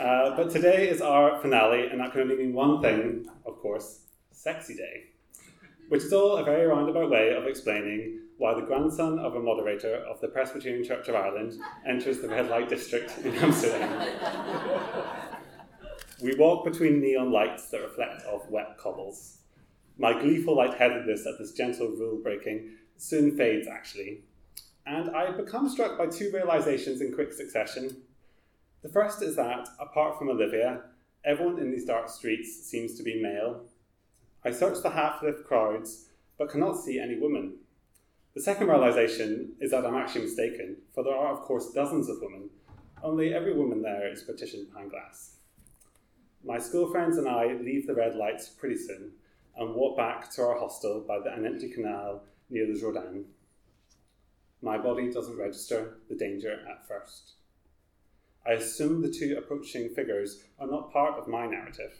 Uh, 0.00 0.36
but 0.36 0.50
today 0.50 0.88
is 0.88 1.00
our 1.00 1.40
finale, 1.40 1.88
and 1.88 2.00
that 2.00 2.12
can 2.12 2.22
only 2.22 2.36
mean 2.36 2.52
one 2.52 2.80
thing, 2.80 3.28
of 3.44 3.60
course 3.60 4.04
Sexy 4.34 4.74
Day, 4.74 5.04
which 5.88 6.02
is 6.02 6.12
all 6.12 6.36
a 6.36 6.44
very 6.44 6.66
roundabout 6.66 7.10
way 7.10 7.34
of 7.34 7.46
explaining 7.46 8.20
why 8.36 8.52
the 8.52 8.66
grandson 8.66 9.18
of 9.18 9.36
a 9.36 9.40
moderator 9.40 9.96
of 9.96 10.20
the 10.20 10.28
Presbyterian 10.28 10.84
Church 10.84 11.08
of 11.08 11.14
Ireland 11.14 11.54
enters 11.86 12.20
the 12.20 12.28
red 12.28 12.50
light 12.50 12.68
district 12.68 13.16
in 13.24 13.34
Amsterdam. 13.36 14.08
We 16.20 16.34
walk 16.36 16.64
between 16.64 17.00
neon 17.00 17.30
lights 17.30 17.68
that 17.70 17.80
reflect 17.80 18.26
off 18.26 18.50
wet 18.50 18.76
cobbles. 18.76 19.38
My 19.98 20.12
gleeful 20.12 20.56
lightheadedness 20.56 21.26
at 21.26 21.38
this 21.38 21.52
gentle 21.52 21.88
rule 21.88 22.20
breaking 22.22 22.70
soon 22.96 23.36
fades, 23.36 23.68
actually, 23.68 24.22
and 24.86 25.10
I 25.16 25.30
become 25.30 25.68
struck 25.68 25.96
by 25.96 26.06
two 26.06 26.30
realizations 26.32 27.00
in 27.00 27.14
quick 27.14 27.32
succession. 27.32 28.02
The 28.82 28.88
first 28.88 29.22
is 29.22 29.36
that, 29.36 29.68
apart 29.80 30.18
from 30.18 30.28
Olivia, 30.28 30.82
everyone 31.24 31.58
in 31.58 31.70
these 31.70 31.86
dark 31.86 32.08
streets 32.08 32.66
seems 32.66 32.96
to 32.96 33.02
be 33.02 33.22
male. 33.22 33.64
I 34.44 34.52
search 34.52 34.82
the 34.82 34.90
half 34.90 35.22
lit 35.22 35.44
crowds, 35.44 36.10
but 36.38 36.50
cannot 36.50 36.78
see 36.78 36.98
any 36.98 37.18
women. 37.18 37.54
The 38.34 38.42
second 38.42 38.66
realization 38.66 39.52
is 39.60 39.70
that 39.70 39.86
I'm 39.86 39.94
actually 39.94 40.22
mistaken, 40.22 40.76
for 40.92 41.02
there 41.02 41.16
are, 41.16 41.32
of 41.32 41.40
course, 41.40 41.72
dozens 41.72 42.08
of 42.08 42.18
women, 42.20 42.50
only 43.02 43.32
every 43.32 43.54
woman 43.54 43.80
there 43.80 44.10
is 44.12 44.22
partitioned 44.22 44.70
behind 44.70 44.90
glass. 44.90 45.36
My 46.44 46.58
school 46.58 46.90
friends 46.90 47.16
and 47.16 47.26
I 47.26 47.54
leave 47.54 47.86
the 47.86 47.94
red 47.94 48.16
lights 48.16 48.48
pretty 48.48 48.76
soon 48.76 49.12
and 49.56 49.74
walk 49.74 49.96
back 49.96 50.30
to 50.32 50.42
our 50.42 50.58
hostel 50.58 51.00
by 51.00 51.20
the, 51.20 51.32
an 51.32 51.46
empty 51.46 51.70
canal 51.70 52.24
near 52.50 52.66
the 52.66 52.78
Jordaan. 52.78 53.24
My 54.60 54.76
body 54.76 55.10
doesn't 55.10 55.38
register 55.38 55.98
the 56.08 56.16
danger 56.16 56.60
at 56.70 56.86
first. 56.86 57.34
I 58.46 58.52
assume 58.52 59.00
the 59.00 59.10
two 59.10 59.36
approaching 59.38 59.88
figures 59.94 60.42
are 60.58 60.66
not 60.66 60.92
part 60.92 61.18
of 61.18 61.28
my 61.28 61.46
narrative. 61.46 61.92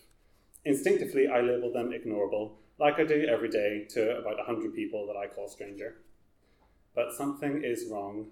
Instinctively, 0.65 1.29
I 1.29 1.41
label 1.41 1.73
them 1.73 1.91
ignorable, 1.91 2.53
like 2.79 2.99
I 2.99 3.05
do 3.05 3.27
every 3.31 3.51
day 3.51 3.87
to 3.91 4.19
about 4.19 4.39
100 4.39 4.75
people 4.75 5.07
that 5.07 5.17
I 5.17 5.27
call 5.27 5.49
stranger. 5.49 5.97
But 6.95 7.13
something 7.13 7.63
is 7.63 7.89
wrong. 7.91 8.29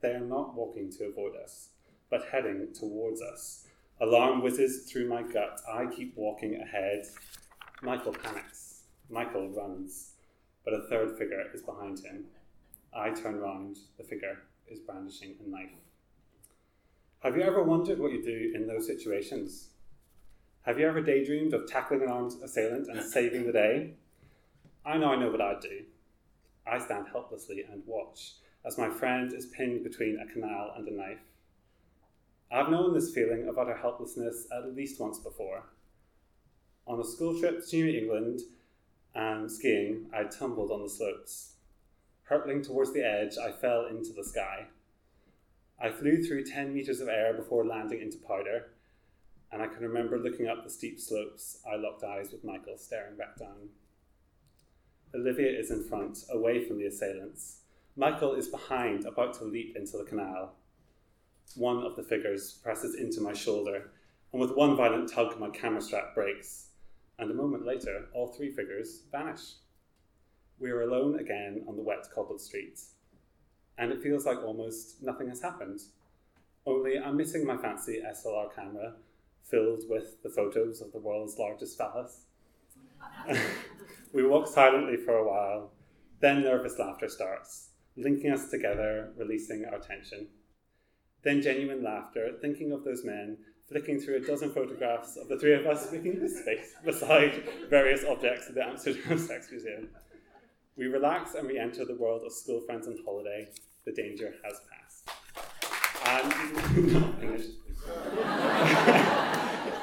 They 0.00 0.10
are 0.10 0.20
not 0.20 0.54
walking 0.54 0.90
to 0.92 1.04
avoid 1.04 1.36
us, 1.36 1.68
but 2.10 2.28
heading 2.32 2.68
towards 2.72 3.22
us. 3.22 3.66
Alarm 4.00 4.42
whizzes 4.42 4.90
through 4.90 5.08
my 5.08 5.22
gut. 5.22 5.60
I 5.72 5.86
keep 5.86 6.16
walking 6.16 6.60
ahead. 6.60 7.04
Michael 7.82 8.12
panics. 8.12 8.82
Michael 9.10 9.48
runs, 9.48 10.12
but 10.64 10.74
a 10.74 10.86
third 10.88 11.16
figure 11.16 11.44
is 11.54 11.62
behind 11.62 12.00
him. 12.00 12.24
I 12.94 13.10
turn 13.10 13.40
round. 13.40 13.78
The 13.96 14.04
figure 14.04 14.38
is 14.68 14.80
brandishing 14.80 15.34
a 15.44 15.48
knife. 15.48 15.70
Have 17.20 17.36
you 17.36 17.42
ever 17.42 17.62
wondered 17.62 17.98
what 17.98 18.12
you 18.12 18.22
do 18.22 18.52
in 18.54 18.66
those 18.66 18.86
situations? 18.86 19.68
Have 20.62 20.78
you 20.78 20.86
ever 20.86 21.00
daydreamed 21.00 21.54
of 21.54 21.66
tackling 21.66 22.02
an 22.02 22.08
armed 22.08 22.34
assailant 22.42 22.88
and 22.88 23.02
saving 23.02 23.46
the 23.46 23.52
day? 23.52 23.94
I 24.84 24.98
know 24.98 25.12
I 25.12 25.16
know 25.16 25.30
what 25.30 25.40
I'd 25.40 25.60
do. 25.60 25.84
I 26.66 26.78
stand 26.78 27.06
helplessly 27.10 27.64
and 27.70 27.82
watch 27.86 28.34
as 28.66 28.76
my 28.76 28.90
friend 28.90 29.32
is 29.32 29.46
pinned 29.46 29.82
between 29.82 30.18
a 30.18 30.30
canal 30.30 30.74
and 30.76 30.86
a 30.86 30.94
knife. 30.94 31.20
I've 32.50 32.70
known 32.70 32.92
this 32.92 33.14
feeling 33.14 33.48
of 33.48 33.58
utter 33.58 33.76
helplessness 33.76 34.46
at 34.52 34.74
least 34.74 35.00
once 35.00 35.18
before. 35.18 35.64
On 36.86 37.00
a 37.00 37.04
school 37.04 37.38
trip 37.38 37.66
to 37.66 37.76
New 37.76 37.98
England 37.98 38.40
and 39.14 39.50
skiing, 39.50 40.06
I 40.14 40.24
tumbled 40.24 40.70
on 40.70 40.82
the 40.82 40.88
slopes. 40.88 41.54
Hurtling 42.24 42.62
towards 42.62 42.92
the 42.92 43.04
edge, 43.04 43.38
I 43.38 43.52
fell 43.52 43.86
into 43.86 44.12
the 44.12 44.24
sky. 44.24 44.66
I 45.80 45.90
flew 45.90 46.22
through 46.22 46.44
10 46.44 46.74
metres 46.74 47.00
of 47.00 47.08
air 47.08 47.32
before 47.32 47.64
landing 47.64 48.02
into 48.02 48.18
powder, 48.18 48.66
and 49.50 49.62
I 49.62 49.66
can 49.66 49.82
remember 49.82 50.18
looking 50.18 50.48
up 50.48 50.62
the 50.62 50.70
steep 50.70 51.00
slopes. 51.00 51.58
I 51.70 51.76
locked 51.76 52.04
eyes 52.04 52.30
with 52.32 52.44
Michael, 52.44 52.76
staring 52.76 53.16
back 53.16 53.38
down. 53.38 53.70
Olivia 55.14 55.50
is 55.58 55.70
in 55.70 55.82
front, 55.82 56.24
away 56.30 56.64
from 56.64 56.78
the 56.78 56.86
assailants. 56.86 57.60
Michael 57.96 58.34
is 58.34 58.48
behind, 58.48 59.06
about 59.06 59.34
to 59.34 59.44
leap 59.44 59.74
into 59.74 59.96
the 59.96 60.04
canal. 60.04 60.54
One 61.56 61.82
of 61.82 61.96
the 61.96 62.02
figures 62.02 62.60
presses 62.62 62.94
into 62.94 63.22
my 63.22 63.32
shoulder, 63.32 63.90
and 64.32 64.40
with 64.40 64.54
one 64.54 64.76
violent 64.76 65.10
tug, 65.10 65.38
my 65.40 65.48
camera 65.48 65.80
strap 65.80 66.14
breaks. 66.14 66.66
And 67.18 67.30
a 67.30 67.34
moment 67.34 67.64
later, 67.64 68.04
all 68.12 68.28
three 68.28 68.52
figures 68.52 69.02
vanish. 69.10 69.54
We 70.60 70.70
are 70.70 70.82
alone 70.82 71.18
again 71.18 71.64
on 71.66 71.76
the 71.76 71.82
wet 71.82 72.06
cobbled 72.14 72.40
streets, 72.40 72.90
and 73.78 73.90
it 73.90 74.02
feels 74.02 74.26
like 74.26 74.38
almost 74.38 75.02
nothing 75.02 75.28
has 75.30 75.40
happened. 75.40 75.80
Only 76.66 76.98
I'm 76.98 77.16
missing 77.16 77.46
my 77.46 77.56
fancy 77.56 78.02
SLR 78.06 78.54
camera 78.54 78.94
filled 79.50 79.84
with 79.88 80.22
the 80.22 80.30
photos 80.30 80.80
of 80.80 80.92
the 80.92 80.98
world's 80.98 81.38
largest 81.38 81.78
phallus. 81.78 82.26
we 84.12 84.26
walk 84.26 84.46
silently 84.46 84.96
for 84.96 85.16
a 85.16 85.28
while, 85.28 85.72
then 86.20 86.42
nervous 86.42 86.78
laughter 86.78 87.08
starts, 87.08 87.70
linking 87.96 88.30
us 88.30 88.50
together, 88.50 89.10
releasing 89.16 89.64
our 89.64 89.78
tension. 89.78 90.28
Then 91.22 91.42
genuine 91.42 91.82
laughter, 91.82 92.32
thinking 92.40 92.72
of 92.72 92.84
those 92.84 93.04
men, 93.04 93.38
flicking 93.68 94.00
through 94.00 94.16
a 94.16 94.20
dozen 94.20 94.50
photographs 94.50 95.16
of 95.16 95.28
the 95.28 95.38
three 95.38 95.54
of 95.54 95.66
us 95.66 95.92
making 95.92 96.20
this 96.20 96.40
face 96.40 96.74
beside 96.84 97.42
various 97.68 98.04
objects 98.04 98.48
at 98.48 98.54
the 98.54 98.64
Amsterdam 98.64 99.18
Sex 99.18 99.50
Museum. 99.50 99.88
We 100.76 100.86
relax 100.86 101.34
and 101.34 101.46
we 101.46 101.58
enter 101.58 101.84
the 101.84 101.96
world 101.96 102.22
of 102.24 102.32
school 102.32 102.60
friends 102.60 102.86
and 102.86 102.98
holiday. 103.04 103.48
The 103.84 103.92
danger 103.92 104.34
has 104.44 104.60
passed. 104.70 105.10
And 106.06 106.32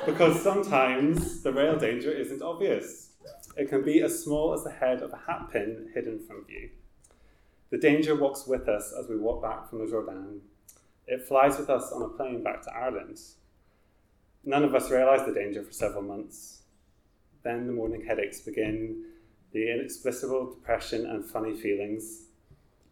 because 0.06 0.42
sometimes 0.42 1.42
the 1.42 1.52
real 1.52 1.78
danger 1.78 2.12
isn't 2.12 2.42
obvious. 2.42 3.10
It 3.58 3.70
can 3.70 3.84
be 3.84 4.02
as 4.02 4.24
small 4.24 4.54
as 4.54 4.64
the 4.64 4.72
head 4.72 5.02
of 5.02 5.12
a 5.14 5.22
hat 5.28 5.50
pin 5.52 5.90
hidden 5.94 6.20
from 6.20 6.46
view. 6.46 6.70
The 7.72 7.78
danger 7.78 8.16
walks 8.16 8.46
with 8.46 8.70
us 8.70 8.94
as 8.98 9.08
we 9.10 9.18
walk 9.18 9.42
back 9.42 9.70
from 9.70 9.80
the 9.80 9.86
Jordaan. 9.86 10.40
It 11.08 11.28
flies 11.28 11.58
with 11.58 11.70
us 11.70 11.92
on 11.92 12.04
a 12.04 12.10
plane 12.10 12.44
back 12.44 12.62
to 12.64 12.74
Ireland. 12.74 13.20
None 14.44 14.64
of 14.64 14.76
us 14.76 14.92
realise 14.92 15.24
the 15.24 15.34
danger 15.34 15.64
for 15.64 15.72
several 15.72 16.04
months. 16.04 16.62
Then 17.44 17.66
the 17.66 17.74
morning 17.74 18.06
headaches 18.06 18.42
begin, 18.42 19.06
the 19.54 19.72
inexplicable 19.72 20.52
depression 20.52 21.06
and 21.08 21.26
funny 21.26 21.56
feelings, 21.56 22.26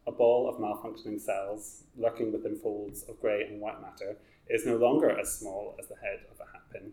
a 0.07 0.11
ball 0.11 0.49
of 0.49 0.55
malfunctioning 0.55 1.21
cells 1.21 1.83
lurking 1.97 2.31
within 2.31 2.57
folds 2.57 3.03
of 3.03 3.21
grey 3.21 3.43
and 3.43 3.61
white 3.61 3.81
matter 3.81 4.17
is 4.49 4.65
no 4.65 4.77
longer 4.77 5.09
as 5.09 5.37
small 5.37 5.75
as 5.79 5.87
the 5.87 5.95
head 5.95 6.19
of 6.31 6.39
a 6.39 6.51
hat 6.51 6.63
pin. 6.71 6.91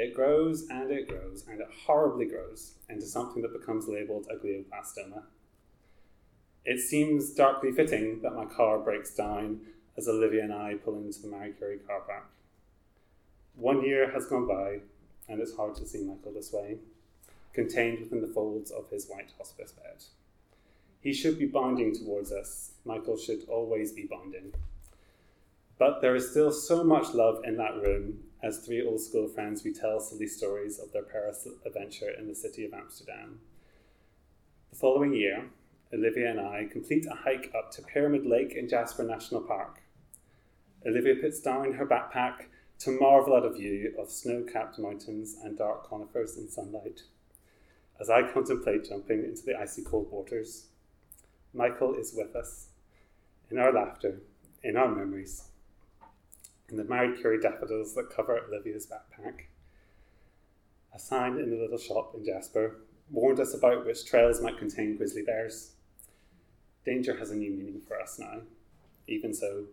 It 0.00 0.14
grows 0.14 0.68
and 0.70 0.92
it 0.92 1.08
grows 1.08 1.44
and 1.50 1.60
it 1.60 1.66
horribly 1.84 2.26
grows 2.26 2.74
into 2.88 3.04
something 3.04 3.42
that 3.42 3.52
becomes 3.52 3.88
labelled 3.88 4.28
a 4.30 4.36
glioblastoma. 4.36 5.24
It 6.64 6.78
seems 6.78 7.34
darkly 7.34 7.72
fitting 7.72 8.22
that 8.22 8.36
my 8.36 8.44
car 8.44 8.78
breaks 8.78 9.12
down 9.12 9.58
as 9.96 10.06
Olivia 10.06 10.44
and 10.44 10.52
I 10.52 10.74
pull 10.74 10.94
into 10.98 11.20
the 11.20 11.26
Marie 11.26 11.50
Curie 11.50 11.78
car 11.78 12.02
park. 12.02 12.30
One 13.56 13.82
year 13.82 14.12
has 14.12 14.26
gone 14.26 14.46
by, 14.46 14.82
and 15.28 15.40
it's 15.40 15.56
hard 15.56 15.74
to 15.74 15.86
see 15.86 16.04
Michael 16.04 16.32
this 16.32 16.52
way, 16.52 16.76
contained 17.52 17.98
within 17.98 18.20
the 18.20 18.32
folds 18.32 18.70
of 18.70 18.88
his 18.90 19.08
white 19.08 19.32
hospice 19.36 19.72
bed. 19.72 20.04
He 21.00 21.12
should 21.12 21.40
be 21.40 21.46
bounding 21.46 21.92
towards 21.92 22.30
us. 22.30 22.70
Michael 22.84 23.18
should 23.18 23.48
always 23.48 23.90
be 23.90 24.06
bounding. 24.08 24.54
But 25.76 26.02
there 26.02 26.14
is 26.14 26.30
still 26.30 26.52
so 26.52 26.84
much 26.84 27.14
love 27.14 27.40
in 27.44 27.56
that 27.56 27.82
room 27.82 28.20
as 28.42 28.58
three 28.58 28.86
old 28.86 29.00
school 29.00 29.28
friends 29.28 29.64
we 29.64 29.72
tell 29.72 30.00
silly 30.00 30.26
stories 30.26 30.78
of 30.78 30.92
their 30.92 31.02
Paris 31.02 31.46
adventure 31.66 32.10
in 32.10 32.28
the 32.28 32.34
city 32.34 32.64
of 32.64 32.72
Amsterdam. 32.72 33.40
The 34.70 34.76
following 34.76 35.12
year, 35.12 35.46
Olivia 35.92 36.30
and 36.30 36.40
I 36.40 36.68
complete 36.70 37.06
a 37.06 37.14
hike 37.14 37.50
up 37.56 37.70
to 37.72 37.82
Pyramid 37.82 38.26
Lake 38.26 38.52
in 38.52 38.68
Jasper 38.68 39.02
National 39.02 39.40
Park. 39.40 39.82
Olivia 40.86 41.16
puts 41.16 41.40
down 41.40 41.72
her 41.72 41.86
backpack 41.86 42.44
to 42.80 42.98
marvel 43.00 43.36
at 43.36 43.44
a 43.44 43.52
view 43.52 43.94
of 43.98 44.10
snow 44.10 44.44
capped 44.44 44.78
mountains 44.78 45.36
and 45.42 45.58
dark 45.58 45.88
conifers 45.88 46.36
in 46.36 46.48
sunlight. 46.48 47.02
As 48.00 48.08
I 48.08 48.30
contemplate 48.30 48.88
jumping 48.88 49.24
into 49.24 49.42
the 49.44 49.58
icy 49.58 49.82
cold 49.82 50.12
waters, 50.12 50.66
Michael 51.52 51.94
is 51.94 52.14
with 52.16 52.36
us, 52.36 52.66
in 53.50 53.58
our 53.58 53.72
laughter, 53.72 54.20
in 54.62 54.76
our 54.76 54.94
memories, 54.94 55.44
in 56.70 56.76
the 56.76 56.84
Marie 56.84 57.16
Curie 57.16 57.40
daffodils 57.40 57.94
that 57.94 58.10
cover 58.14 58.38
Olivia's 58.38 58.86
backpack. 58.86 59.46
A 60.94 60.98
sign 60.98 61.38
in 61.38 61.50
the 61.50 61.56
little 61.56 61.78
shop 61.78 62.14
in 62.14 62.24
Jasper 62.24 62.80
warned 63.10 63.40
us 63.40 63.54
about 63.54 63.86
which 63.86 64.04
trails 64.04 64.42
might 64.42 64.58
contain 64.58 64.96
grizzly 64.96 65.22
bears. 65.22 65.72
Danger 66.84 67.16
has 67.16 67.30
a 67.30 67.36
new 67.36 67.50
meaning 67.50 67.80
for 67.86 68.00
us 68.00 68.18
now. 68.18 68.42
Even 69.06 69.32
so, 69.32 69.64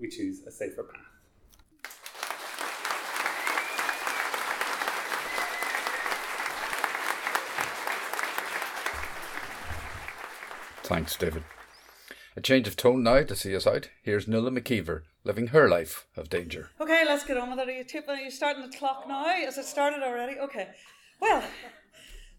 we 0.00 0.08
choose 0.08 0.42
a 0.42 0.50
safer 0.50 0.82
path. 0.82 1.00
Thanks, 10.82 11.16
David. 11.16 11.44
A 12.36 12.40
change 12.40 12.66
of 12.66 12.76
tone 12.76 13.02
now 13.02 13.22
to 13.22 13.36
see 13.36 13.54
us 13.54 13.66
out. 13.66 13.88
Here's 14.02 14.26
Nuala 14.26 14.50
McKeever 14.50 15.02
living 15.24 15.48
her 15.48 15.68
life 15.68 16.06
of 16.16 16.28
danger. 16.28 16.70
Okay, 16.80 17.04
let's 17.06 17.24
get 17.24 17.36
on 17.36 17.50
with 17.50 17.60
it. 17.60 17.68
Are 17.68 17.72
you, 17.72 18.04
are 18.08 18.16
you 18.16 18.30
starting 18.30 18.62
the 18.62 18.76
clock 18.76 19.06
now? 19.06 19.24
Has 19.24 19.58
it 19.58 19.64
started 19.64 20.02
already? 20.02 20.38
Okay. 20.38 20.68
Well, 21.20 21.42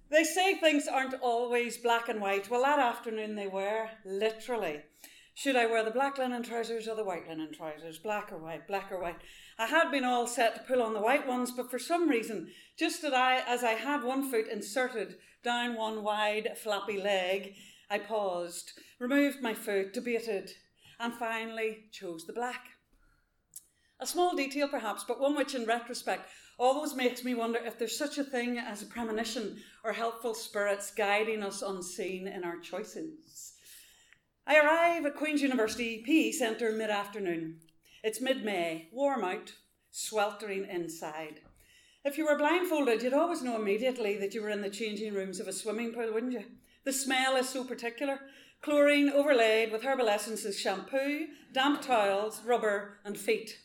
they 0.09 0.23
say 0.23 0.55
things 0.55 0.87
aren't 0.87 1.15
always 1.21 1.77
black 1.77 2.09
and 2.09 2.21
white. 2.21 2.49
Well, 2.49 2.61
that 2.63 2.79
afternoon 2.79 3.35
they 3.35 3.47
were, 3.47 3.87
literally. 4.05 4.81
Should 5.35 5.55
I 5.55 5.65
wear 5.65 5.83
the 5.83 5.91
black 5.91 6.19
linen 6.19 6.43
trousers 6.43 6.87
or 6.87 6.95
the 6.95 7.03
white 7.03 7.27
linen 7.27 7.51
trousers? 7.51 7.97
Black 7.97 8.31
or 8.31 8.37
white, 8.37 8.67
black 8.67 8.91
or 8.91 9.01
white. 9.01 9.17
I 9.57 9.65
had 9.65 9.89
been 9.89 10.03
all 10.03 10.27
set 10.27 10.55
to 10.55 10.61
pull 10.61 10.83
on 10.83 10.93
the 10.93 11.01
white 11.01 11.27
ones, 11.27 11.51
but 11.51 11.71
for 11.71 11.79
some 11.79 12.07
reason, 12.07 12.49
just 12.77 13.03
as 13.03 13.13
I, 13.13 13.41
as 13.47 13.63
I 13.63 13.71
had 13.71 14.03
one 14.03 14.29
foot 14.29 14.47
inserted 14.47 15.15
down 15.43 15.75
one 15.75 16.03
wide, 16.03 16.49
flappy 16.61 17.01
leg, 17.01 17.55
I 17.89 17.97
paused, 17.97 18.73
removed 18.99 19.41
my 19.41 19.53
foot, 19.55 19.93
debated, 19.93 20.51
and 20.99 21.13
finally 21.13 21.85
chose 21.91 22.25
the 22.25 22.33
black. 22.33 22.61
A 24.03 24.05
small 24.05 24.35
detail, 24.35 24.67
perhaps, 24.67 25.05
but 25.05 25.21
one 25.21 25.33
which, 25.33 25.55
in 25.55 25.63
retrospect, 25.63 26.29
always 26.59 26.93
makes 26.93 27.23
me 27.23 27.35
wonder 27.35 27.57
if 27.63 27.79
there's 27.79 27.97
such 27.97 28.17
a 28.17 28.23
thing 28.25 28.59
as 28.59 28.81
a 28.81 28.85
premonition 28.85 29.61
or 29.81 29.93
helpful 29.93 30.33
spirits 30.33 30.91
guiding 30.91 31.41
us 31.41 31.61
unseen 31.61 32.27
in 32.27 32.43
our 32.43 32.57
choices. 32.57 33.53
I 34.45 34.59
arrive 34.59 35.05
at 35.05 35.15
Queen's 35.15 35.41
University 35.41 36.03
PE 36.05 36.31
Centre 36.31 36.73
mid 36.73 36.89
afternoon. 36.89 37.61
It's 38.03 38.19
mid 38.19 38.43
May, 38.43 38.89
warm 38.91 39.23
out, 39.23 39.53
sweltering 39.89 40.67
inside. 40.69 41.39
If 42.03 42.17
you 42.17 42.25
were 42.25 42.37
blindfolded, 42.37 43.03
you'd 43.03 43.13
always 43.13 43.41
know 43.41 43.55
immediately 43.55 44.17
that 44.17 44.33
you 44.33 44.41
were 44.41 44.49
in 44.49 44.61
the 44.61 44.69
changing 44.69 45.13
rooms 45.13 45.39
of 45.39 45.47
a 45.47 45.53
swimming 45.53 45.93
pool, 45.93 46.11
wouldn't 46.11 46.33
you? 46.33 46.43
The 46.83 46.91
smell 46.91 47.37
is 47.37 47.47
so 47.47 47.63
particular 47.63 48.19
chlorine 48.61 49.09
overlaid 49.09 49.71
with 49.71 49.83
herbal 49.83 50.09
essences, 50.09 50.59
shampoo, 50.59 51.27
damp 51.53 51.81
towels, 51.81 52.41
rubber, 52.45 52.97
and 53.05 53.17
feet. 53.17 53.59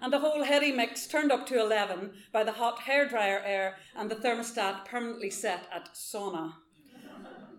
And 0.00 0.12
the 0.12 0.20
whole 0.20 0.44
heady 0.44 0.72
mix 0.72 1.06
turned 1.06 1.32
up 1.32 1.46
to 1.48 1.60
11 1.60 2.12
by 2.32 2.44
the 2.44 2.52
hot 2.52 2.80
hairdryer 2.80 3.40
air 3.44 3.76
and 3.96 4.10
the 4.10 4.16
thermostat 4.16 4.84
permanently 4.84 5.30
set 5.30 5.66
at 5.72 5.94
sauna. 5.94 6.54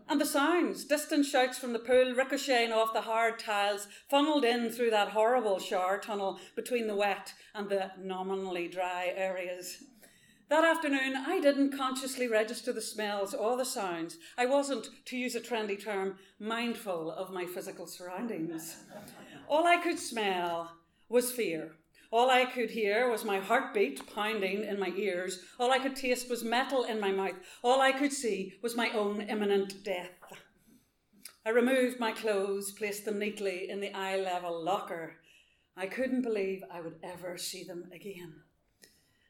And 0.08 0.20
the 0.20 0.26
sounds, 0.26 0.86
distant 0.86 1.28
shouts 1.28 1.60
from 1.60 1.74
the 1.74 1.80
pool 1.80 2.16
ricocheting 2.16 2.72
off 2.72 2.94
the 2.94 3.02
hard 3.02 3.38
tiles, 3.38 3.88
funneled 4.10 4.44
in 4.44 4.72
through 4.72 4.90
that 4.90 5.10
horrible 5.10 5.60
shower 5.60 6.00
tunnel 6.00 6.40
between 6.56 6.88
the 6.88 6.96
wet 6.96 7.34
and 7.54 7.70
the 7.70 7.92
nominally 8.00 8.68
dry 8.68 9.14
areas. 9.16 9.84
That 10.50 10.66
afternoon, 10.66 11.16
I 11.16 11.40
didn't 11.40 11.78
consciously 11.78 12.28
register 12.28 12.74
the 12.74 12.82
smells 12.82 13.36
or 13.36 13.56
the 13.56 13.66
sounds. 13.66 14.18
I 14.36 14.48
wasn't, 14.48 14.90
to 15.06 15.16
use 15.16 15.36
a 15.36 15.40
trendy 15.40 15.80
term, 15.80 16.16
mindful 16.40 17.12
of 17.12 17.32
my 17.32 17.46
physical 17.46 17.86
surroundings. 17.86 18.78
All 19.48 19.68
I 19.68 19.78
could 19.78 20.00
smell 20.00 20.72
was 21.08 21.32
fear. 21.32 21.74
All 22.12 22.32
I 22.32 22.46
could 22.46 22.72
hear 22.72 23.10
was 23.10 23.24
my 23.24 23.40
heartbeat 23.40 24.14
pounding 24.14 24.64
in 24.64 24.80
my 24.80 24.92
ears. 24.96 25.44
All 25.60 25.72
I 25.72 25.78
could 25.78 25.96
taste 25.96 26.30
was 26.30 26.44
metal 26.44 26.84
in 26.84 27.00
my 27.00 27.12
mouth. 27.12 27.36
All 27.64 27.82
I 27.82 27.92
could 27.92 28.12
see 28.12 28.56
was 28.64 28.76
my 28.76 28.90
own 28.92 29.22
imminent 29.22 29.84
death. 29.84 30.10
I 31.46 31.52
removed 31.52 32.00
my 32.00 32.12
clothes, 32.12 32.72
placed 32.72 33.06
them 33.06 33.20
neatly 33.20 33.70
in 33.70 33.80
the 33.80 33.94
eye 33.94 34.18
level 34.18 34.64
locker. 34.64 35.18
I 35.78 35.86
couldn't 35.86 36.24
believe 36.24 36.64
I 36.72 36.82
would 36.82 36.96
ever 37.04 37.38
see 37.38 37.64
them 37.64 37.90
again. 37.94 38.42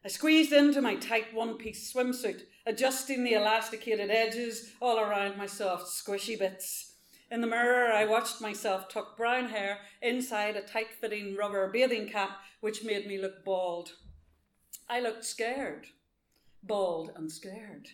I 0.04 0.08
squeezed 0.08 0.54
into 0.54 0.82
my 0.82 0.96
tight 0.96 1.34
one 1.34 1.58
piece 1.58 1.94
swimsuit, 1.94 2.44
adjusting 2.66 3.26
the 3.26 3.34
elasticated 3.34 4.10
edges 4.10 4.72
all 4.82 5.00
around 5.00 5.38
my 5.38 5.46
soft, 5.46 5.88
squishy 5.88 6.40
bits. 6.40 6.89
In 7.32 7.42
the 7.42 7.48
mirror, 7.48 7.92
I 7.92 8.06
watched 8.06 8.42
myself 8.42 8.90
tuck 8.90 9.16
brown 9.16 9.50
hair 9.50 9.80
inside 10.02 10.56
a 10.56 10.62
tight 10.62 10.92
fitting 11.00 11.36
rubber 11.36 11.70
bathing 11.70 12.10
cap, 12.10 12.40
which 12.60 12.84
made 12.84 13.06
me 13.06 13.20
look 13.20 13.46
bald. 13.46 13.94
I 14.90 15.00
looked 15.00 15.24
scared, 15.24 15.88
bald 16.64 17.12
and 17.16 17.32
scared. 17.32 17.90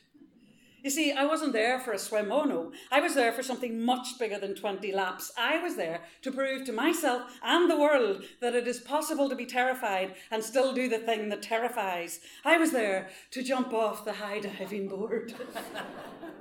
You 0.86 0.92
see, 0.92 1.12
I 1.12 1.26
wasn't 1.26 1.52
there 1.52 1.80
for 1.80 1.94
a 1.94 2.00
swim, 2.00 2.32
oh 2.32 2.44
no. 2.44 2.72
I 2.92 3.02
was 3.02 3.16
there 3.16 3.34
for 3.34 3.42
something 3.42 3.82
much 3.82 4.20
bigger 4.20 4.38
than 4.38 4.54
20 4.54 4.92
laps. 4.92 5.32
I 5.36 5.58
was 5.58 5.76
there 5.76 6.02
to 6.22 6.32
prove 6.32 6.64
to 6.66 6.72
myself 6.72 7.24
and 7.44 7.70
the 7.70 7.80
world 7.80 8.24
that 8.40 8.54
it 8.54 8.68
is 8.68 8.80
possible 8.80 9.28
to 9.28 9.36
be 9.36 9.48
terrified 9.48 10.14
and 10.30 10.44
still 10.44 10.74
do 10.74 10.88
the 10.88 11.00
thing 11.00 11.30
that 11.30 11.42
terrifies. 11.42 12.20
I 12.46 12.58
was 12.58 12.72
there 12.72 13.10
to 13.32 13.42
jump 13.42 13.74
off 13.74 14.06
the 14.06 14.14
high 14.14 14.40
diving 14.40 14.88
board. 14.88 15.34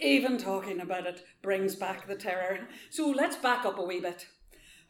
Even 0.00 0.38
talking 0.38 0.80
about 0.80 1.06
it 1.06 1.24
brings 1.42 1.74
back 1.74 2.06
the 2.06 2.14
terror. 2.14 2.68
So 2.90 3.08
let's 3.08 3.36
back 3.36 3.64
up 3.64 3.78
a 3.78 3.82
wee 3.82 4.00
bit. 4.00 4.26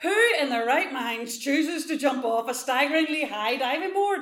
Who 0.02 0.14
in 0.40 0.50
their 0.50 0.66
right 0.66 0.92
minds 0.92 1.38
chooses 1.38 1.86
to 1.86 1.96
jump 1.96 2.24
off 2.24 2.50
a 2.50 2.54
staggeringly 2.54 3.26
high 3.26 3.56
diving 3.56 3.94
board? 3.94 4.20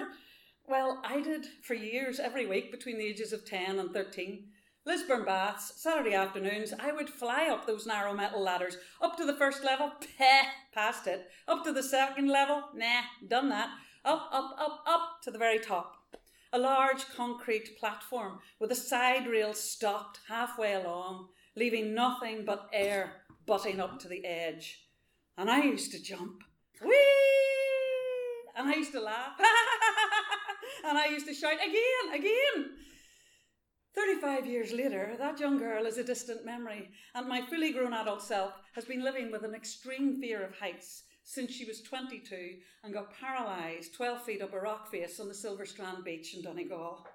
Well, 0.67 1.01
I 1.05 1.21
did 1.21 1.47
for 1.63 1.75
years, 1.75 2.21
every 2.21 2.47
week 2.47 2.71
between 2.71 2.99
the 2.99 3.07
ages 3.07 3.33
of 3.33 3.45
10 3.45 3.79
and 3.79 3.93
13. 3.93 4.47
Lisburn 4.87 5.25
baths, 5.25 5.73
Saturday 5.77 6.15
afternoons, 6.15 6.75
I 6.79 6.93
would 6.93 7.09
fly 7.09 7.49
up 7.49 7.67
those 7.67 7.87
narrow 7.87 8.15
metal 8.15 8.43
ladders. 8.43 8.77
Up 9.01 9.17
to 9.17 9.25
the 9.25 9.37
first 9.37 9.65
level, 9.65 9.93
peh, 10.19 10.43
past 10.73 11.07
it. 11.07 11.31
Up 11.49 11.65
to 11.65 11.73
the 11.73 11.83
second 11.83 12.29
level, 12.29 12.65
nah, 12.75 13.03
done 13.27 13.49
that. 13.49 13.71
Up, 14.05 14.29
up, 14.31 14.55
up, 14.59 14.85
up 14.87 15.23
to 15.23 15.31
the 15.31 15.39
very 15.39 15.59
top 15.59 16.04
a 16.55 16.59
large 16.59 17.05
concrete 17.17 17.77
platform 17.81 18.39
with 18.61 18.71
a 18.71 18.77
side 18.77 19.27
rail 19.27 19.53
stopped 19.53 20.21
halfway 20.29 20.75
along, 20.75 21.27
leaving 21.57 21.93
nothing 21.93 22.45
but 22.45 22.69
air 22.73 23.23
butting 23.45 23.81
up 23.81 23.99
to 23.99 24.09
the 24.09 24.25
edge. 24.25 24.87
And 25.37 25.51
I 25.51 25.65
used 25.65 25.91
to 25.93 26.03
jump. 26.03 26.45
Whee! 26.81 26.91
And 28.57 28.69
I 28.69 28.77
used 28.77 28.93
to 28.93 29.01
laugh. 29.01 29.33
and 30.89 30.97
I 30.97 31.07
used 31.07 31.27
to 31.27 31.35
shout 31.35 31.55
again, 31.55 32.15
again. 32.15 32.71
35 33.97 34.47
years 34.47 34.73
later, 34.73 35.17
that 35.19 35.41
young 35.41 35.59
girl 35.59 35.87
is 35.87 35.99
a 35.99 36.05
distant 36.05 36.45
memory, 36.45 36.91
and 37.17 37.29
my 37.29 37.43
fully 37.43 37.73
grown 37.73 37.93
adult 37.93 38.23
self 38.23 38.53
has 38.75 38.85
been 38.85 39.03
living 39.03 39.33
with 39.33 39.45
an 39.45 39.55
extreme 39.55 40.21
fear 40.21 40.45
of 40.45 40.57
heights 40.59 41.03
since 41.25 41.53
she 41.53 41.65
was 41.65 41.81
22 41.81 42.57
and 42.85 42.93
got 42.93 43.19
paralysed 43.19 43.95
12 43.95 44.25
feet 44.25 44.43
up 44.43 44.53
a 44.53 44.61
rock 44.61 44.91
face 44.91 45.19
on 45.19 45.29
the 45.29 45.35
Silver 45.35 45.67
Strand 45.67 46.05
beach 46.05 46.35
in 46.35 46.43
Donegal. 46.43 47.07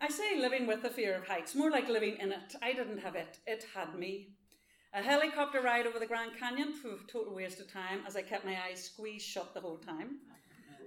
I 0.00 0.08
say 0.08 0.38
living 0.38 0.66
with 0.66 0.82
the 0.82 0.90
fear 0.90 1.14
of 1.14 1.26
heights, 1.26 1.54
more 1.54 1.70
like 1.70 1.88
living 1.88 2.16
in 2.18 2.32
it. 2.32 2.56
I 2.60 2.72
didn't 2.72 2.98
have 2.98 3.14
it, 3.14 3.38
it 3.46 3.64
had 3.74 3.94
me. 3.94 4.30
A 4.92 5.00
helicopter 5.00 5.62
ride 5.62 5.86
over 5.86 5.98
the 5.98 6.06
Grand 6.06 6.32
Canyon, 6.38 6.74
phew, 6.74 6.98
total 7.10 7.34
waste 7.34 7.60
of 7.60 7.72
time, 7.72 8.00
as 8.06 8.16
I 8.16 8.22
kept 8.22 8.44
my 8.44 8.58
eyes 8.68 8.84
squeezed 8.84 9.24
shut 9.24 9.54
the 9.54 9.60
whole 9.60 9.78
time. 9.78 10.18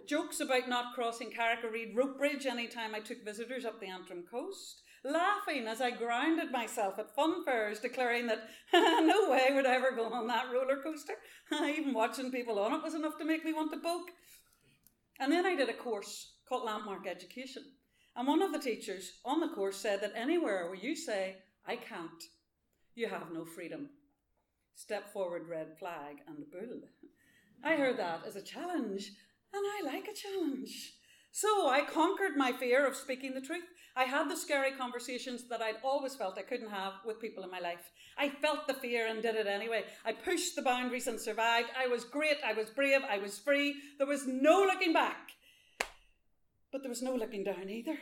Jokes 0.05 0.41
about 0.41 0.69
not 0.69 0.93
crossing 0.93 1.31
Carrick 1.31 1.63
Reid 1.63 1.95
rope 1.95 2.17
bridge 2.17 2.45
anytime 2.45 2.93
I 2.93 2.99
took 2.99 3.25
visitors 3.25 3.65
up 3.65 3.79
the 3.79 3.87
Antrim 3.87 4.23
coast 4.29 4.81
laughing 5.05 5.67
as 5.67 5.81
I 5.81 5.91
grounded 5.91 6.51
myself 6.51 6.97
at 6.99 7.15
fun 7.15 7.45
fairs, 7.45 7.79
declaring 7.79 8.27
that 8.27 8.49
no 8.73 9.29
way 9.29 9.47
would 9.51 9.65
I 9.65 9.75
ever 9.75 9.91
go 9.95 10.05
on 10.11 10.27
that 10.27 10.51
roller 10.51 10.81
coaster. 10.81 11.13
Even 11.53 11.93
watching 11.93 12.31
people 12.31 12.59
on 12.59 12.73
it 12.73 12.83
was 12.83 12.95
enough 12.95 13.17
to 13.19 13.25
make 13.25 13.45
me 13.45 13.53
want 13.53 13.71
to 13.71 13.79
poke. 13.79 14.09
And 15.19 15.31
then 15.31 15.45
I 15.45 15.55
did 15.55 15.69
a 15.69 15.73
course 15.73 16.33
called 16.49 16.65
Landmark 16.65 17.07
Education. 17.07 17.63
And 18.15 18.27
one 18.27 18.41
of 18.41 18.51
the 18.51 18.59
teachers 18.59 19.19
on 19.23 19.39
the 19.39 19.49
course 19.49 19.77
said 19.77 20.01
that 20.01 20.13
anywhere 20.15 20.67
where 20.67 20.75
you 20.75 20.95
say, 20.95 21.37
I 21.67 21.75
can't, 21.75 22.23
you 22.95 23.07
have 23.07 23.31
no 23.33 23.45
freedom. 23.45 23.89
Step 24.75 25.11
forward, 25.11 25.47
red 25.49 25.77
flag, 25.79 26.17
and 26.27 26.49
bull. 26.51 26.81
I 27.63 27.75
heard 27.75 27.97
that 27.97 28.21
as 28.27 28.35
a 28.35 28.41
challenge, 28.41 29.11
and 29.53 29.63
I 29.63 29.81
like 29.85 30.07
a 30.07 30.13
challenge. 30.13 30.93
So 31.31 31.67
I 31.67 31.81
conquered 31.81 32.37
my 32.37 32.53
fear 32.53 32.87
of 32.87 32.95
speaking 32.95 33.33
the 33.33 33.41
truth. 33.41 33.65
I 33.97 34.03
had 34.03 34.29
the 34.29 34.35
scary 34.35 34.71
conversations 34.71 35.47
that 35.49 35.61
I'd 35.61 35.77
always 35.81 36.15
felt 36.15 36.37
I 36.37 36.41
couldn't 36.41 36.69
have 36.69 36.93
with 37.05 37.21
people 37.21 37.43
in 37.43 37.51
my 37.51 37.59
life. 37.59 37.91
I 38.17 38.29
felt 38.29 38.67
the 38.67 38.73
fear 38.73 39.07
and 39.07 39.21
did 39.21 39.35
it 39.35 39.47
anyway. 39.47 39.85
I 40.05 40.11
pushed 40.11 40.55
the 40.55 40.61
boundaries 40.61 41.07
and 41.07 41.19
survived. 41.19 41.69
I 41.77 41.87
was 41.87 42.03
great. 42.03 42.37
I 42.45 42.53
was 42.53 42.69
brave. 42.69 43.01
I 43.09 43.19
was 43.19 43.39
free. 43.39 43.75
There 43.97 44.07
was 44.07 44.27
no 44.27 44.59
looking 44.61 44.91
back. 44.91 45.31
But 46.71 46.81
there 46.81 46.89
was 46.89 47.01
no 47.01 47.15
looking 47.15 47.45
down 47.45 47.69
either. 47.69 47.97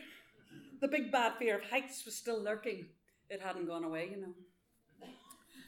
The 0.81 0.87
big 0.87 1.11
bad 1.11 1.33
fear 1.37 1.59
of 1.59 1.69
heights 1.69 2.05
was 2.05 2.15
still 2.15 2.41
lurking. 2.41 2.87
It 3.29 3.41
hadn't 3.41 3.67
gone 3.67 3.83
away, 3.83 4.09
you 4.11 4.19
know. 4.19 4.33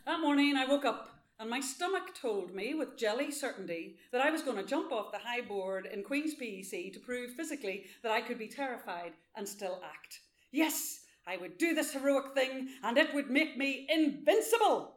That 0.07 0.21
morning 0.21 0.55
I 0.55 0.65
woke 0.65 0.85
up 0.85 1.14
and 1.39 1.49
my 1.49 1.59
stomach 1.59 2.13
told 2.19 2.55
me 2.55 2.73
with 2.73 2.97
jelly 2.97 3.29
certainty 3.29 3.97
that 4.11 4.21
I 4.21 4.31
was 4.31 4.41
going 4.41 4.57
to 4.57 4.63
jump 4.63 4.91
off 4.91 5.11
the 5.11 5.17
high 5.17 5.41
board 5.41 5.85
in 5.91 6.03
Queen's 6.03 6.33
PEC 6.35 6.93
to 6.93 6.99
prove 6.99 7.33
physically 7.33 7.85
that 8.03 8.11
I 8.11 8.21
could 8.21 8.39
be 8.39 8.47
terrified 8.47 9.13
and 9.35 9.47
still 9.47 9.81
act. 9.83 10.21
Yes, 10.51 11.01
I 11.27 11.37
would 11.37 11.57
do 11.57 11.73
this 11.73 11.91
heroic 11.91 12.33
thing 12.33 12.69
and 12.83 12.97
it 12.97 13.13
would 13.13 13.29
make 13.29 13.57
me 13.57 13.85
invincible. 13.89 14.93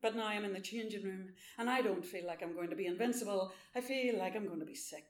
But 0.00 0.16
now 0.16 0.28
I'm 0.28 0.44
in 0.44 0.54
the 0.54 0.60
changing 0.60 1.02
room 1.02 1.28
and 1.58 1.68
I 1.68 1.82
don't 1.82 2.04
feel 2.04 2.26
like 2.26 2.42
I'm 2.42 2.54
going 2.54 2.70
to 2.70 2.76
be 2.76 2.86
invincible. 2.86 3.52
I 3.74 3.82
feel 3.82 4.18
like 4.18 4.36
I'm 4.36 4.46
going 4.46 4.60
to 4.60 4.66
be 4.66 4.74
sick. 4.74 5.04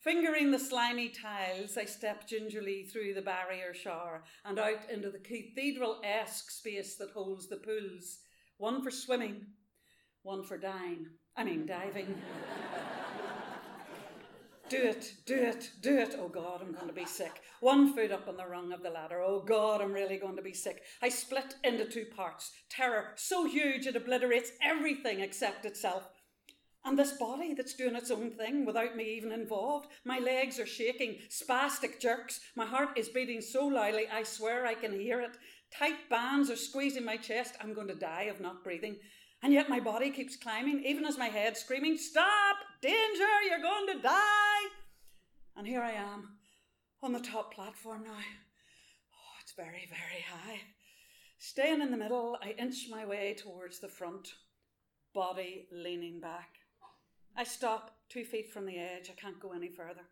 Fingering 0.00 0.52
the 0.52 0.60
slimy 0.60 1.08
tiles, 1.08 1.76
I 1.76 1.84
step 1.86 2.28
gingerly 2.28 2.84
through 2.84 3.14
the 3.14 3.22
barrier 3.22 3.74
shower 3.74 4.22
and 4.44 4.58
out 4.60 4.88
into 4.90 5.10
the 5.10 5.18
cathedral 5.18 6.00
esque 6.04 6.52
space 6.52 6.94
that 6.96 7.10
holds 7.10 7.48
the 7.48 7.56
pools 7.56 8.18
one 8.58 8.82
for 8.82 8.90
swimming, 8.90 9.46
one 10.22 10.42
for 10.42 10.58
dying. 10.58 11.06
I 11.36 11.44
mean, 11.44 11.66
diving. 11.66 12.20
do 14.68 14.76
it, 14.76 15.14
do 15.24 15.34
it, 15.34 15.70
do 15.80 15.96
it. 15.96 16.16
Oh 16.18 16.28
God, 16.28 16.60
I'm 16.60 16.72
going 16.72 16.88
to 16.88 16.92
be 16.92 17.06
sick. 17.06 17.40
One 17.60 17.94
foot 17.94 18.10
up 18.10 18.28
on 18.28 18.36
the 18.36 18.46
rung 18.46 18.72
of 18.72 18.82
the 18.82 18.90
ladder. 18.90 19.22
Oh 19.22 19.40
God, 19.40 19.80
I'm 19.80 19.92
really 19.92 20.16
going 20.16 20.36
to 20.36 20.42
be 20.42 20.52
sick. 20.52 20.82
I 21.00 21.08
split 21.08 21.54
into 21.64 21.84
two 21.84 22.06
parts. 22.16 22.52
Terror, 22.68 23.12
so 23.14 23.46
huge 23.46 23.86
it 23.86 23.96
obliterates 23.96 24.50
everything 24.62 25.20
except 25.20 25.64
itself. 25.64 26.10
And 26.84 26.98
this 26.98 27.12
body 27.12 27.54
that's 27.54 27.74
doing 27.74 27.96
its 27.96 28.10
own 28.10 28.30
thing 28.30 28.64
without 28.64 28.96
me 28.96 29.04
even 29.16 29.32
involved. 29.32 29.88
My 30.04 30.18
legs 30.18 30.58
are 30.58 30.66
shaking, 30.66 31.18
spastic 31.28 32.00
jerks. 32.00 32.40
My 32.56 32.64
heart 32.64 32.96
is 32.96 33.08
beating 33.08 33.40
so 33.40 33.66
loudly 33.66 34.06
I 34.12 34.22
swear 34.22 34.64
I 34.64 34.74
can 34.74 34.98
hear 34.98 35.20
it. 35.20 35.36
Tight 35.76 36.08
bands 36.08 36.50
are 36.50 36.56
squeezing 36.56 37.04
my 37.04 37.16
chest. 37.16 37.54
I'm 37.60 37.74
going 37.74 37.88
to 37.88 37.94
die 37.94 38.24
of 38.24 38.40
not 38.40 38.64
breathing. 38.64 38.96
And 39.42 39.52
yet 39.52 39.68
my 39.68 39.78
body 39.78 40.10
keeps 40.10 40.36
climbing, 40.36 40.82
even 40.84 41.04
as 41.04 41.18
my 41.18 41.28
head 41.28 41.56
screaming, 41.56 41.96
Stop! 41.96 42.56
Danger! 42.82 43.42
You're 43.48 43.62
going 43.62 43.86
to 43.88 44.02
die! 44.02 44.64
And 45.56 45.66
here 45.66 45.82
I 45.82 45.92
am 45.92 46.38
on 47.02 47.12
the 47.12 47.20
top 47.20 47.54
platform 47.54 48.04
now. 48.04 48.10
Oh, 48.10 49.36
it's 49.40 49.52
very, 49.52 49.88
very 49.88 50.24
high. 50.28 50.60
Staying 51.38 51.80
in 51.80 51.90
the 51.90 51.96
middle, 51.96 52.36
I 52.42 52.50
inch 52.58 52.86
my 52.90 53.06
way 53.06 53.34
towards 53.38 53.78
the 53.78 53.88
front, 53.88 54.28
body 55.14 55.68
leaning 55.70 56.20
back. 56.20 56.50
I 57.36 57.44
stop 57.44 57.96
two 58.08 58.24
feet 58.24 58.52
from 58.52 58.66
the 58.66 58.78
edge. 58.78 59.08
I 59.10 59.20
can't 59.20 59.38
go 59.38 59.52
any 59.52 59.68
further. 59.68 60.02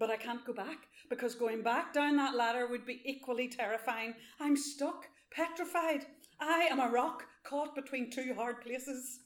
But 0.00 0.10
I 0.10 0.16
can't 0.16 0.44
go 0.46 0.54
back 0.54 0.88
because 1.10 1.34
going 1.34 1.62
back 1.62 1.92
down 1.92 2.16
that 2.16 2.34
ladder 2.34 2.66
would 2.66 2.86
be 2.86 3.02
equally 3.04 3.48
terrifying. 3.48 4.14
I'm 4.40 4.56
stuck, 4.56 5.06
petrified. 5.30 6.06
I 6.40 6.68
am 6.70 6.80
a 6.80 6.88
rock 6.88 7.24
caught 7.44 7.74
between 7.74 8.10
two 8.10 8.32
hard 8.34 8.62
places. 8.62 9.20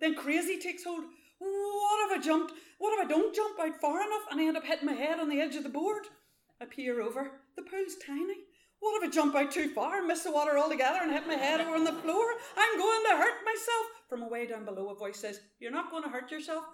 Then 0.00 0.14
crazy 0.14 0.58
takes 0.58 0.84
hold. 0.84 1.04
What 1.38 2.10
if 2.10 2.18
I 2.18 2.22
jumped? 2.22 2.54
What 2.78 2.98
if 2.98 3.04
I 3.04 3.08
don't 3.08 3.34
jump 3.34 3.60
out 3.60 3.78
far 3.78 4.00
enough 4.00 4.22
and 4.30 4.40
I 4.40 4.44
end 4.46 4.56
up 4.56 4.64
hitting 4.64 4.86
my 4.86 4.94
head 4.94 5.20
on 5.20 5.28
the 5.28 5.40
edge 5.40 5.54
of 5.54 5.64
the 5.64 5.68
board? 5.68 6.04
I 6.62 6.64
peer 6.64 7.02
over. 7.02 7.32
The 7.56 7.62
pool's 7.62 7.96
tiny. 8.06 8.36
What 8.80 9.02
if 9.02 9.08
I 9.10 9.12
jump 9.12 9.36
out 9.36 9.50
too 9.50 9.68
far 9.74 9.98
and 9.98 10.06
miss 10.06 10.22
the 10.22 10.32
water 10.32 10.58
altogether 10.58 11.00
and 11.02 11.12
hit 11.12 11.26
my 11.26 11.34
head 11.34 11.60
over 11.60 11.74
on 11.74 11.84
the 11.84 11.92
floor? 11.92 12.24
I'm 12.56 12.78
going 12.78 13.02
to 13.10 13.18
hurt 13.18 13.44
myself. 13.44 13.86
From 14.08 14.22
away 14.22 14.46
down 14.46 14.64
below, 14.64 14.88
a 14.88 14.94
voice 14.94 15.18
says, 15.18 15.40
You're 15.58 15.70
not 15.70 15.90
going 15.90 16.04
to 16.04 16.08
hurt 16.08 16.30
yourself. 16.30 16.64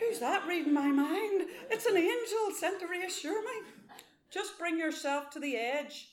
Who's 0.00 0.18
that 0.20 0.46
reading 0.48 0.72
my 0.72 0.90
mind? 0.90 1.42
It's 1.70 1.84
an 1.84 1.96
angel 1.96 2.58
sent 2.58 2.80
to 2.80 2.86
reassure 2.86 3.42
me. 3.42 3.68
Just 4.30 4.58
bring 4.58 4.78
yourself 4.78 5.28
to 5.30 5.38
the 5.38 5.56
edge. 5.56 6.08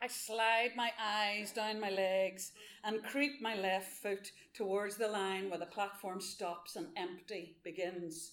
I 0.00 0.06
slide 0.08 0.70
my 0.74 0.90
eyes 0.98 1.52
down 1.52 1.80
my 1.80 1.90
legs 1.90 2.52
and 2.82 3.04
creep 3.04 3.42
my 3.42 3.56
left 3.56 4.02
foot 4.02 4.32
towards 4.54 4.96
the 4.96 5.08
line 5.08 5.50
where 5.50 5.58
the 5.58 5.66
platform 5.66 6.20
stops 6.20 6.76
and 6.76 6.86
empty 6.96 7.56
begins. 7.62 8.32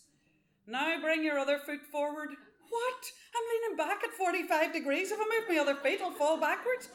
Now 0.68 1.00
bring 1.02 1.24
your 1.24 1.38
other 1.38 1.60
foot 1.60 1.86
forward. 1.92 2.30
What? 2.70 3.12
I'm 3.36 3.44
leaning 3.52 3.78
back 3.78 4.04
at 4.06 4.14
45 4.14 4.72
degrees. 4.72 5.12
If 5.12 5.20
I 5.20 5.40
move 5.40 5.50
my 5.50 5.58
other 5.58 5.76
feet, 5.76 6.00
I'll 6.02 6.12
fall 6.12 6.40
backwards. 6.40 6.90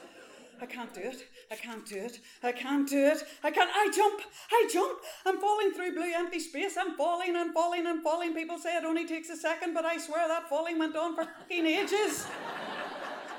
I 0.61 0.67
can't 0.67 0.93
do 0.95 1.01
it. 1.01 1.25
I 1.51 1.57
can't 1.57 1.87
do 1.87 1.97
it. 1.97 2.19
I 2.43 2.53
can't 2.53 2.89
do 2.89 2.99
it. 2.99 3.23
I 3.45 3.51
can't. 3.51 3.71
I 3.75 3.91
jump. 3.95 4.21
I 4.51 4.69
jump. 4.73 5.01
I'm 5.27 5.39
falling 5.39 5.73
through 5.73 5.93
blue 5.95 6.13
empty 6.15 6.41
space. 6.41 6.77
I'm 6.79 6.97
falling 6.97 7.37
and 7.37 7.53
falling 7.53 7.87
and 7.87 8.03
falling. 8.03 8.35
People 8.35 8.59
say 8.59 8.77
it 8.77 8.85
only 8.85 9.07
takes 9.07 9.29
a 9.29 9.37
second, 9.37 9.75
but 9.75 9.85
I 9.85 9.99
swear 9.99 10.27
that 10.29 10.49
falling 10.49 10.79
went 10.79 10.97
on 10.97 11.15
for 11.15 11.25
fucking 11.25 11.67
ages. 11.67 12.27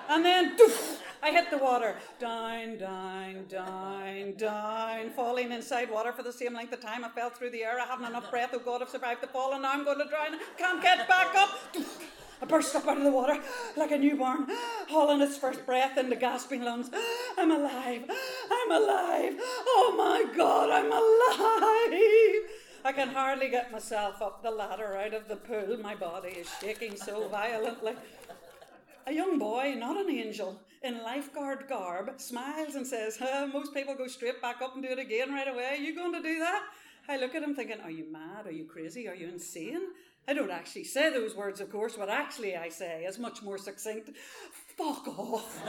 And 0.10 0.24
then, 0.24 0.56
doof, 0.58 1.00
I 1.22 1.32
hit 1.32 1.50
the 1.52 1.58
water. 1.58 1.96
Down, 2.20 2.78
down, 2.78 3.46
down, 3.50 4.34
down. 4.38 5.10
Falling 5.10 5.52
inside 5.52 5.92
water 5.92 6.14
for 6.14 6.24
the 6.24 6.32
same 6.32 6.54
length 6.54 6.72
of 6.72 6.82
time. 6.82 7.04
I 7.04 7.10
fell 7.10 7.30
through 7.30 7.50
the 7.50 7.64
air. 7.64 7.80
I 7.80 7.86
haven't 7.86 8.06
enough 8.06 8.30
breath. 8.32 8.52
Oh 8.54 8.60
God, 8.60 8.82
I've 8.82 8.90
survived 8.90 9.22
the 9.22 9.28
fall 9.28 9.54
and 9.54 9.64
now 9.64 9.74
I'm 9.74 9.84
going 9.84 9.98
to 9.98 10.08
drown. 10.08 10.40
Can't 10.58 10.82
get 10.82 11.08
back 11.08 11.36
up. 11.36 11.74
Doof. 11.74 12.04
I 12.42 12.46
burst 12.46 12.76
up 12.76 12.88
out 12.88 12.98
of 12.98 13.04
the 13.04 13.12
water 13.12 13.40
like 13.76 13.92
a 13.92 13.98
newborn, 13.98 14.48
hauling 14.90 15.22
its 15.22 15.38
first 15.38 15.66
breath 15.66 15.98
into 15.98 16.16
gasping 16.16 16.64
lungs. 16.64 16.90
I'm 17.38 17.52
alive. 17.52 18.04
I'm 18.52 18.72
alive. 18.72 19.34
Oh 19.40 19.96
my 19.98 20.36
God, 20.36 20.70
I'm 20.70 20.92
alive. 20.92 22.50
I 22.86 22.92
can 22.94 23.10
hardly 23.10 23.50
get 23.50 23.72
myself 23.72 24.22
up 24.22 24.44
the 24.44 24.52
ladder 24.52 24.96
out 24.98 25.14
of 25.14 25.28
the 25.28 25.36
pool. 25.36 25.78
My 25.82 25.96
body 25.96 26.30
is 26.30 26.48
shaking 26.62 26.96
so 26.96 27.28
violently. 27.28 27.94
A 29.08 29.12
young 29.12 29.40
boy, 29.40 29.74
not 29.78 29.98
an 29.98 30.10
angel, 30.10 30.62
in 30.84 31.02
lifeguard 31.02 31.66
garb, 31.68 32.12
smiles 32.18 32.76
and 32.76 32.86
says, 32.86 33.18
huh, 33.18 33.48
Most 33.52 33.74
people 33.74 33.96
go 33.96 34.08
straight 34.08 34.42
back 34.42 34.62
up 34.62 34.76
and 34.76 34.84
do 34.84 34.90
it 34.90 35.00
again 35.00 35.34
right 35.34 35.48
away. 35.48 35.70
Are 35.72 35.76
you 35.76 35.96
going 35.96 36.14
to 36.14 36.22
do 36.22 36.40
that? 36.40 36.62
I 37.10 37.18
look 37.18 37.34
at 37.34 37.42
him 37.42 37.56
thinking, 37.56 37.80
Are 37.82 37.92
you 37.92 38.06
mad? 38.12 38.46
Are 38.46 38.52
you 38.52 38.66
crazy? 38.66 39.08
Are 39.08 39.16
you 39.16 39.28
insane? 39.28 39.82
I 40.30 40.34
don't 40.34 40.52
actually 40.52 40.84
say 40.84 41.10
those 41.10 41.36
words, 41.36 41.62
of 41.62 41.72
course. 41.72 41.98
What 41.98 42.10
actually 42.10 42.58
I 42.58 42.68
say 42.68 43.06
is 43.06 43.18
much 43.18 43.42
more 43.42 43.58
succinct 43.58 44.12
fuck 44.78 45.08
off. 45.08 45.66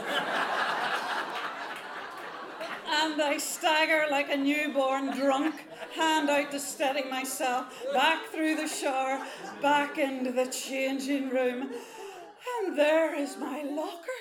and 3.01 3.21
I 3.21 3.37
stagger 3.37 4.05
like 4.11 4.29
a 4.29 4.37
newborn 4.37 5.17
drunk, 5.17 5.55
hand 5.95 6.29
out 6.29 6.51
to 6.51 6.59
steady 6.59 7.09
myself, 7.09 7.73
back 7.93 8.25
through 8.25 8.55
the 8.55 8.67
shower, 8.67 9.25
back 9.61 9.97
into 9.97 10.31
the 10.33 10.47
changing 10.47 11.29
room. 11.29 11.71
And 12.59 12.77
there 12.77 13.15
is 13.15 13.37
my 13.37 13.63
locker. 13.63 14.19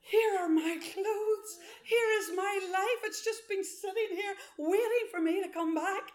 Here 0.00 0.38
are 0.38 0.48
my 0.48 0.78
clothes. 0.80 1.58
Here 1.82 2.10
is 2.20 2.30
my 2.36 2.60
life. 2.72 3.02
It's 3.02 3.24
just 3.24 3.48
been 3.48 3.64
sitting 3.64 4.16
here 4.16 4.34
waiting 4.58 5.08
for 5.10 5.20
me 5.20 5.42
to 5.42 5.48
come 5.48 5.74
back. 5.74 6.12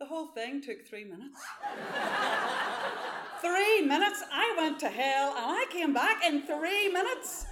The 0.00 0.06
whole 0.06 0.26
thing 0.26 0.60
took 0.60 0.86
three 0.86 1.04
minutes. 1.04 1.40
three 3.40 3.82
minutes? 3.82 4.24
I 4.32 4.54
went 4.58 4.80
to 4.80 4.88
hell 4.88 5.34
and 5.36 5.46
I 5.46 5.66
came 5.70 5.94
back 5.94 6.24
in 6.24 6.42
three 6.42 6.88
minutes. 6.88 7.46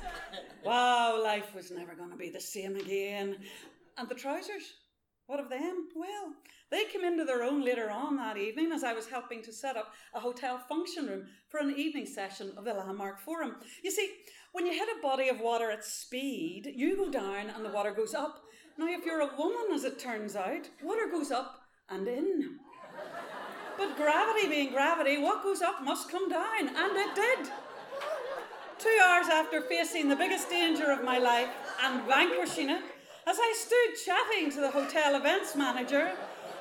Wow, 0.64 1.22
life 1.22 1.55
was 1.55 1.70
never 1.70 1.94
going 1.94 2.11
to 2.11 2.16
be 2.16 2.31
the 2.31 2.40
same 2.40 2.74
again. 2.76 3.37
And 3.96 4.09
the 4.09 4.16
trousers? 4.16 4.74
What 5.26 5.38
of 5.38 5.50
them? 5.50 5.88
Well, 5.94 6.33
they 6.70 6.85
came 6.85 7.05
into 7.05 7.24
their 7.24 7.44
own 7.44 7.64
later 7.64 7.90
on 7.90 8.16
that 8.16 8.37
evening 8.37 8.72
as 8.72 8.83
I 8.83 8.92
was 8.92 9.07
helping 9.07 9.40
to 9.42 9.52
set 9.52 9.76
up 9.76 9.92
a 10.14 10.20
hotel 10.20 10.59
function 10.59 11.07
room 11.07 11.26
for 11.48 11.61
an 11.61 11.74
evening 11.76 12.07
session 12.07 12.52
of 12.57 12.64
the 12.64 12.74
Landmark 12.74 13.20
Forum. 13.20 13.57
You 13.85 13.92
see, 13.92 14.11
when 14.50 14.66
you 14.66 14.72
hit 14.72 14.88
a 14.88 15.00
body 15.00 15.28
of 15.28 15.40
water 15.40 15.70
at 15.70 15.85
speed, 15.85 16.72
you 16.74 16.96
go 16.96 17.09
down 17.11 17.50
and 17.50 17.64
the 17.64 17.70
water 17.70 17.92
goes 17.92 18.14
up. 18.14 18.42
Now, 18.78 18.88
if 18.88 19.07
you're 19.07 19.20
a 19.20 19.37
woman, 19.38 19.72
as 19.74 19.85
it 19.85 19.98
turns 19.98 20.35
out, 20.35 20.68
water 20.83 21.09
goes 21.11 21.31
up 21.31 21.62
and 21.92 22.09
in. 22.09 22.59
But 23.76 23.96
gravity 23.96 24.48
being 24.48 24.72
gravity, 24.72 25.18
what 25.18 25.42
goes 25.42 25.61
up 25.61 25.83
must 25.83 26.11
come 26.11 26.28
down, 26.28 26.68
and 26.68 26.96
it 26.96 27.14
did. 27.14 27.50
Two 28.78 28.98
hours 29.05 29.26
after 29.31 29.61
facing 29.62 30.09
the 30.09 30.16
biggest 30.16 30.48
danger 30.48 30.90
of 30.90 31.05
my 31.05 31.18
life 31.18 31.50
and 31.83 32.02
vanquishing 32.05 32.70
it, 32.70 32.83
as 33.26 33.37
I 33.38 33.55
stood 33.57 34.05
chatting 34.05 34.50
to 34.52 34.61
the 34.61 34.70
hotel 34.70 35.14
events 35.14 35.55
manager, 35.55 36.12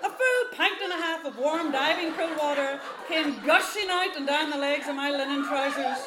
a 0.03 0.09
full 0.09 0.57
pint 0.57 0.81
and 0.83 0.91
a 0.91 0.95
half 0.95 1.25
of 1.25 1.37
warm 1.37 1.71
diving 1.71 2.11
pool 2.13 2.35
water 2.37 2.79
came 3.07 3.39
gushing 3.45 3.89
out 3.89 4.15
and 4.15 4.27
down 4.27 4.49
the 4.49 4.57
legs 4.57 4.87
of 4.87 4.95
my 4.95 5.11
linen 5.11 5.47
trousers. 5.47 5.97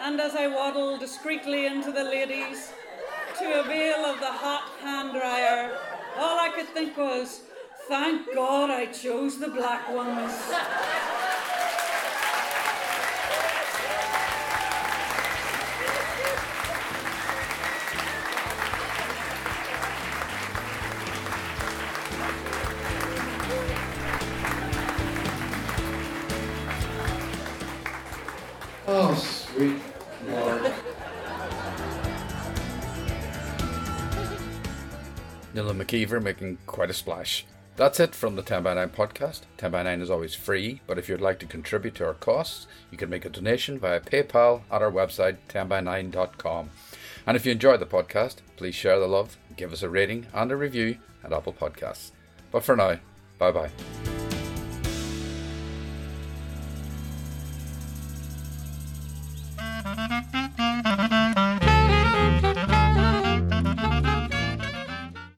And 0.00 0.20
as 0.20 0.34
I 0.34 0.46
waddled 0.46 1.00
discreetly 1.00 1.66
into 1.66 1.90
the 1.90 2.04
ladies 2.04 2.72
to 3.38 3.60
avail 3.60 4.04
of 4.04 4.20
the 4.20 4.32
hot 4.32 4.70
hand 4.80 5.12
dryer, 5.12 5.76
all 6.16 6.38
I 6.38 6.50
could 6.54 6.68
think 6.68 6.96
was, 6.96 7.42
Thank 7.88 8.34
God 8.34 8.68
I 8.68 8.84
chose 8.84 9.38
the 9.38 9.48
black 9.48 9.88
ones. 9.88 10.30
Oh, 28.86 29.14
sweet 29.14 29.80
Lord. 30.28 30.74
Nuala 35.54 35.72
McKeever 35.72 36.22
making 36.22 36.58
quite 36.66 36.90
a 36.90 36.94
splash. 36.94 37.46
That's 37.78 38.00
it 38.00 38.12
from 38.12 38.34
the 38.34 38.42
10 38.42 38.64
by 38.64 38.74
9 38.74 38.88
podcast. 38.88 39.42
10 39.56 39.70
by 39.70 39.84
9 39.84 40.00
is 40.00 40.10
always 40.10 40.34
free, 40.34 40.80
but 40.88 40.98
if 40.98 41.08
you'd 41.08 41.20
like 41.20 41.38
to 41.38 41.46
contribute 41.46 41.94
to 41.94 42.06
our 42.06 42.14
costs, 42.14 42.66
you 42.90 42.98
can 42.98 43.08
make 43.08 43.24
a 43.24 43.28
donation 43.28 43.78
via 43.78 44.00
PayPal 44.00 44.62
at 44.68 44.82
our 44.82 44.90
website, 44.90 45.36
10by9.com. 45.48 46.70
And 47.24 47.36
if 47.36 47.46
you 47.46 47.52
enjoyed 47.52 47.78
the 47.78 47.86
podcast, 47.86 48.38
please 48.56 48.74
share 48.74 48.98
the 48.98 49.06
love, 49.06 49.36
give 49.56 49.72
us 49.72 49.84
a 49.84 49.88
rating 49.88 50.26
and 50.34 50.50
a 50.50 50.56
review 50.56 50.98
at 51.22 51.32
Apple 51.32 51.52
Podcasts. 51.52 52.10
But 52.50 52.64
for 52.64 52.74
now, 52.74 52.98
bye 53.38 53.52
bye. 53.52 53.70